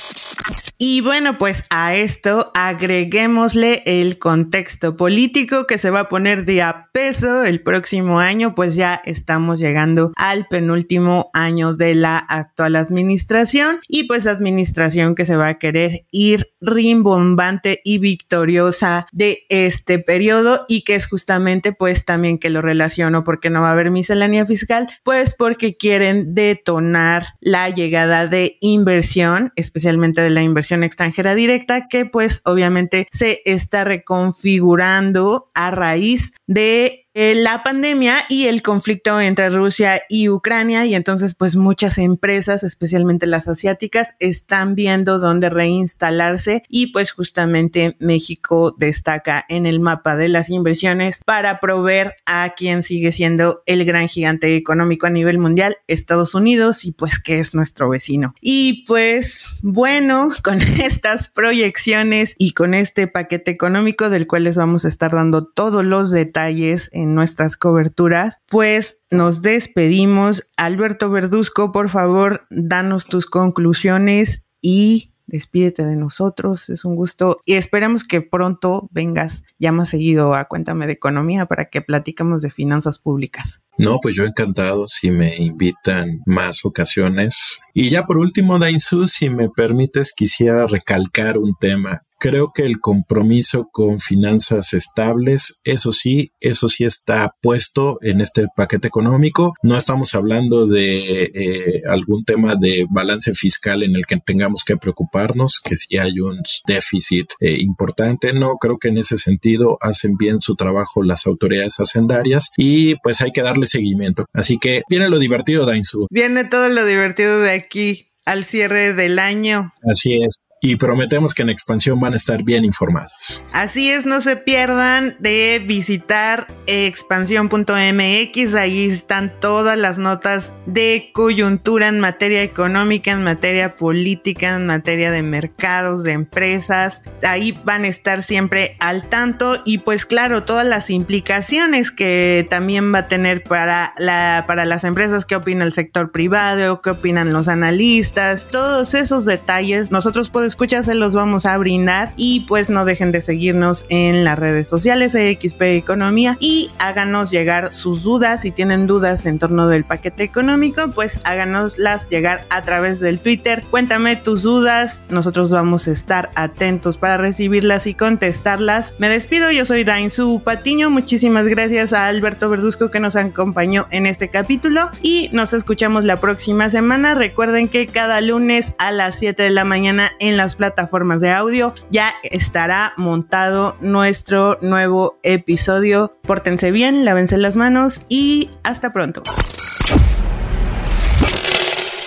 Y 0.78 1.02
bueno, 1.02 1.38
pues 1.38 1.64
a 1.70 1.96
esto 1.96 2.52
agreguémosle 2.54 3.84
el 3.86 4.18
contexto 4.20 4.98
político 4.98 5.66
que 5.66 5.78
se 5.78 5.92
va 5.92 6.02
a 6.02 6.10
poner 6.10 6.46
de 6.46 6.62
a 6.62 6.90
peso 6.92 7.44
el 7.44 7.62
próximo 7.62 8.20
año, 8.20 8.54
pues 8.56 8.76
ya 8.76 9.02
estamos 9.06 9.60
llegando 9.60 10.12
al 10.18 10.48
penúltimo 10.48 11.30
año 11.34 11.74
de 11.74 11.96
la 11.96 12.18
actual 12.18 12.76
administración 12.76 13.80
y 13.88 14.06
pues 14.06 14.28
administración 14.28 15.16
que 15.16 15.26
se 15.26 15.38
va 15.38 15.48
a 15.48 15.60
querer 15.60 16.06
ir 16.12 16.50
rimbombante 16.60 17.80
y 17.84 18.00
victoriosa 18.00 19.08
de 19.12 19.43
este 19.50 20.00
periodo 20.00 20.66
y 20.68 20.84
que 20.84 20.96
es 20.96 21.08
justamente 21.08 21.74
pues 21.74 22.06
también 22.06 22.38
que 22.38 22.50
lo 22.50 22.62
relaciono 22.62 23.24
porque 23.24 23.50
no 23.50 23.62
va 23.62 23.70
a 23.70 23.72
haber 23.74 23.92
miscelánea 23.92 24.46
fiscal, 24.46 24.88
pues 25.04 25.36
porque 25.36 25.76
quieren 25.76 26.34
detonar 26.34 27.28
la 27.40 27.70
llegada 27.70 28.28
de 28.28 28.58
inversión, 28.62 29.52
especialmente 29.56 30.22
de 30.22 30.30
la 30.30 30.42
inversión 30.42 30.84
extranjera 30.84 31.36
directa, 31.36 31.88
que 31.88 32.06
pues 32.06 32.42
obviamente 32.46 33.08
se 33.12 33.42
está 33.46 33.84
reconfigurando 33.84 35.52
a 35.54 35.72
raíz 35.72 36.34
de 36.48 37.03
eh, 37.16 37.36
la 37.36 37.64
pandemia 37.64 38.18
y 38.28 38.48
el 38.48 38.62
conflicto 38.64 39.22
entre 39.22 39.50
Rusia 39.50 40.02
y 40.10 40.30
Ucrania 40.30 40.86
y 40.86 40.96
entonces 40.96 41.36
pues 41.36 41.56
muchas 41.56 41.98
empresas, 41.98 42.64
especialmente 42.64 43.28
las 43.28 43.48
asiáticas, 43.48 44.16
están 44.20 44.74
viendo 44.74 45.20
dónde 45.20 45.50
reinstalarse 45.50 46.64
y 46.70 46.88
pues 46.88 47.12
justamente 47.12 47.96
México 48.00 48.76
destaca 48.78 49.46
en 49.48 49.66
el 49.66 49.80
mapa 49.80 50.16
de 50.16 50.28
las 50.30 50.50
inversiones 50.50 51.22
para 51.26 51.60
proveer 51.60 52.16
a 52.26 52.50
quien 52.56 52.82
sigue 52.82 53.12
siendo 53.12 53.62
el 53.66 53.86
gran 53.86 54.08
gigante 54.08 54.56
económico 54.56 55.06
a 55.06 55.12
nivel 55.12 55.38
mundial, 55.38 55.78
Estados 55.88 56.34
Unidos 56.34 56.86
y 56.86 56.94
pues 56.94 57.20
que 57.20 57.40
es 57.40 57.54
nuestro 57.54 57.90
vecino. 57.90 58.34
Y 58.42 58.86
pues 58.88 59.46
bueno, 59.62 60.32
con 60.44 60.62
estas 60.62 61.28
proyecciones 61.28 62.36
y 62.38 62.54
con 62.54 62.74
este 62.74 63.08
paquete 63.08 63.52
económico 63.52 64.10
del 64.10 64.28
cual 64.28 64.46
les 64.46 64.58
vamos 64.58 64.86
a 64.86 64.88
estar 64.88 65.12
dando 65.12 65.46
todos 65.46 65.86
los 65.86 66.12
detalles 66.12 66.90
nuestras 67.06 67.58
coberturas, 67.58 68.42
pues 68.48 68.98
nos 69.12 69.42
despedimos. 69.42 70.50
Alberto 70.58 71.10
Verduzco, 71.10 71.72
por 71.72 71.90
favor, 71.90 72.46
danos 72.50 73.06
tus 73.06 73.26
conclusiones 73.26 74.46
y 74.62 75.14
despídete 75.28 75.84
de 75.84 75.96
nosotros. 75.96 76.70
Es 76.70 76.86
un 76.86 76.96
gusto 76.96 77.40
y 77.46 77.54
esperamos 77.54 78.04
que 78.04 78.22
pronto 78.22 78.90
vengas 78.92 79.44
ya 79.60 79.72
más 79.72 79.90
seguido 79.90 80.34
a 80.34 80.46
Cuéntame 80.46 80.88
de 80.88 80.94
Economía 80.94 81.46
para 81.46 81.70
que 81.70 81.82
platicamos 81.82 82.42
de 82.42 82.50
finanzas 82.50 83.00
públicas. 83.00 83.62
No, 83.78 84.00
pues 84.00 84.16
yo 84.16 84.26
encantado 84.26 84.88
si 84.88 85.10
me 85.10 85.36
invitan 85.38 86.22
más 86.26 86.64
ocasiones. 86.66 87.62
Y 87.74 87.90
ya 87.90 88.04
por 88.04 88.18
último, 88.18 88.60
Dainzu, 88.60 89.08
si 89.08 89.30
me 89.30 89.50
permites, 89.50 90.14
quisiera 90.14 90.68
recalcar 90.68 91.38
un 91.38 91.56
tema 91.60 92.04
Creo 92.24 92.54
que 92.56 92.64
el 92.64 92.80
compromiso 92.80 93.68
con 93.70 94.00
finanzas 94.00 94.74
estables, 94.74 95.60
eso 95.66 95.92
sí, 95.92 96.32
eso 96.40 96.70
sí 96.70 96.86
está 96.86 97.36
puesto 97.42 97.98
en 98.02 98.22
este 98.22 98.48
paquete 98.56 98.88
económico. 98.88 99.56
No 99.62 99.76
estamos 99.76 100.16
hablando 100.16 100.66
de 100.66 101.24
eh, 101.34 101.82
algún 101.86 102.24
tema 102.24 102.56
de 102.56 102.86
balance 102.90 103.36
fiscal 103.36 103.84
en 103.84 103.98
el 103.98 104.06
que 104.06 104.22
tengamos 104.26 104.64
que 104.64 104.78
preocuparnos, 104.78 105.60
que 105.60 105.76
si 105.76 105.98
hay 105.98 106.22
un 106.22 106.42
déficit 106.66 107.28
eh, 107.42 107.58
importante. 107.60 108.32
No, 108.32 108.56
creo 108.56 108.78
que 108.78 108.88
en 108.88 109.00
ese 109.00 109.18
sentido 109.18 109.78
hacen 109.82 110.16
bien 110.16 110.40
su 110.40 110.56
trabajo 110.56 111.04
las 111.04 111.28
autoridades 111.28 111.76
hacendarias 111.82 112.54
y 112.56 112.96
pues 113.04 113.20
hay 113.20 113.34
que 113.34 113.42
darle 113.42 113.66
seguimiento. 113.66 114.28
Así 114.32 114.60
que 114.60 114.84
viene 114.88 115.10
lo 115.10 115.20
divertido, 115.20 115.66
Dainzu. 115.66 116.08
Viene 116.10 116.46
todo 116.46 116.70
lo 116.70 116.86
divertido 116.86 117.42
de 117.42 117.52
aquí 117.52 118.14
al 118.24 118.46
cierre 118.46 118.94
del 118.94 119.20
año. 119.20 119.74
Así 119.86 120.24
es 120.24 120.38
y 120.66 120.78
prometemos 120.78 121.34
que 121.34 121.42
en 121.42 121.50
expansión 121.50 122.00
van 122.00 122.14
a 122.14 122.16
estar 122.16 122.42
bien 122.42 122.64
informados. 122.64 123.46
Así 123.52 123.92
es, 123.92 124.06
no 124.06 124.22
se 124.22 124.38
pierdan 124.38 125.18
de 125.20 125.62
visitar 125.68 126.48
expansión.mx, 126.68 128.56
ahí 128.56 128.86
están 128.86 129.34
todas 129.42 129.78
las 129.78 129.98
notas 129.98 130.54
de 130.66 131.12
coyuntura 131.14 131.90
en 131.90 132.00
materia 132.00 132.44
económica, 132.44 133.12
en 133.12 133.24
materia 133.24 133.76
política, 133.76 134.56
en 134.56 134.66
materia 134.66 135.12
de 135.12 135.22
mercados, 135.22 136.06
de 136.06 136.14
empresas, 136.14 137.02
ahí 137.28 137.54
van 137.66 137.84
a 137.84 137.90
estar 137.90 138.24
siempre 138.24 138.72
al 138.80 139.10
tanto. 139.10 139.62
Y 139.66 139.80
pues 139.80 140.06
claro, 140.06 140.46
todas 140.46 140.66
las 140.66 140.90
implicaciones 140.90 141.92
que 141.92 142.48
también 142.50 142.94
va 142.94 143.00
a 143.00 143.08
tener 143.10 143.44
para, 143.44 143.94
la, 143.98 144.46
para 144.48 144.64
las 144.64 144.86
empresas, 144.86 145.26
qué 145.26 145.36
opina 145.36 145.66
el 145.66 145.74
sector 145.74 146.14
privado, 146.14 146.82
qué 146.82 146.92
opinan 146.92 147.34
los 147.34 147.50
analistas, 147.50 148.48
todos 148.48 148.94
esos 148.94 149.26
detalles 149.26 149.92
nosotros 149.92 150.30
podemos 150.30 150.53
escucha 150.54 150.84
se 150.84 150.94
los 150.94 151.16
vamos 151.16 151.48
a 151.48 151.58
brindar. 151.58 152.14
Y 152.16 152.42
pues 152.42 152.70
no 152.70 152.86
dejen 152.86 153.12
de 153.12 153.22
seguirnos 153.22 153.86
en 153.90 154.24
las 154.24 154.38
redes 154.38 154.68
sociales 154.68 155.14
XP 155.14 155.62
Economía 155.64 156.38
y 156.40 156.70
háganos 156.78 157.32
llegar 157.32 157.74
sus 157.74 158.04
dudas. 158.04 158.42
Si 158.42 158.52
tienen 158.52 158.86
dudas 158.86 159.26
en 159.26 159.40
torno 159.40 159.68
del 159.68 159.84
paquete 159.84 160.22
económico 160.24 160.90
pues 160.94 161.20
háganoslas 161.24 162.08
llegar 162.10 162.46
a 162.52 162.62
través 162.62 163.00
del 163.00 163.20
Twitter. 163.20 163.64
Cuéntame 163.72 164.16
tus 164.16 164.44
dudas. 164.44 165.02
Nosotros 165.10 165.50
vamos 165.50 165.88
a 165.88 165.92
estar 165.92 166.30
atentos 166.36 167.00
para 167.00 167.18
recibirlas 167.18 167.88
y 167.88 167.96
contestarlas. 167.96 168.94
Me 169.00 169.10
despido. 169.10 169.50
Yo 169.50 169.66
soy 169.66 169.84
Dainzu 169.84 170.44
Patiño. 170.44 170.92
Muchísimas 170.92 171.48
gracias 171.48 171.94
a 171.94 172.06
Alberto 172.08 172.48
Verduzco 172.48 172.92
que 172.92 173.00
nos 173.00 173.16
acompañó 173.16 173.88
en 173.90 174.06
este 174.06 174.30
capítulo. 174.30 174.92
Y 175.02 175.32
nos 175.34 175.54
escuchamos 175.54 176.06
la 176.06 176.18
próxima 176.18 176.70
semana. 176.70 177.16
Recuerden 177.16 177.70
que 177.70 177.88
cada 177.88 178.22
lunes 178.22 178.76
a 178.78 178.92
las 178.92 179.16
7 179.16 179.42
de 179.42 179.50
la 179.50 179.64
mañana 179.64 180.12
en 180.20 180.38
la 180.38 180.43
plataformas 180.56 181.22
de 181.22 181.32
audio. 181.32 181.74
Ya 181.90 182.14
estará 182.24 182.94
montado 182.98 183.76
nuestro 183.80 184.58
nuevo 184.62 185.18
episodio. 185.24 186.18
Pórtense 186.24 186.72
bien, 186.72 187.06
lávense 187.06 187.38
las 187.38 187.56
manos 187.56 188.02
y 188.10 188.50
hasta 188.64 188.92
pronto. 188.92 189.24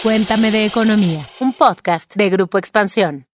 Cuéntame 0.03 0.53
de 0.53 0.67
economía, 0.67 1.27
un 1.41 1.53
podcast 1.53 2.15
de 2.15 2.31
Grupo 2.31 2.59
Expansión. 2.59 3.27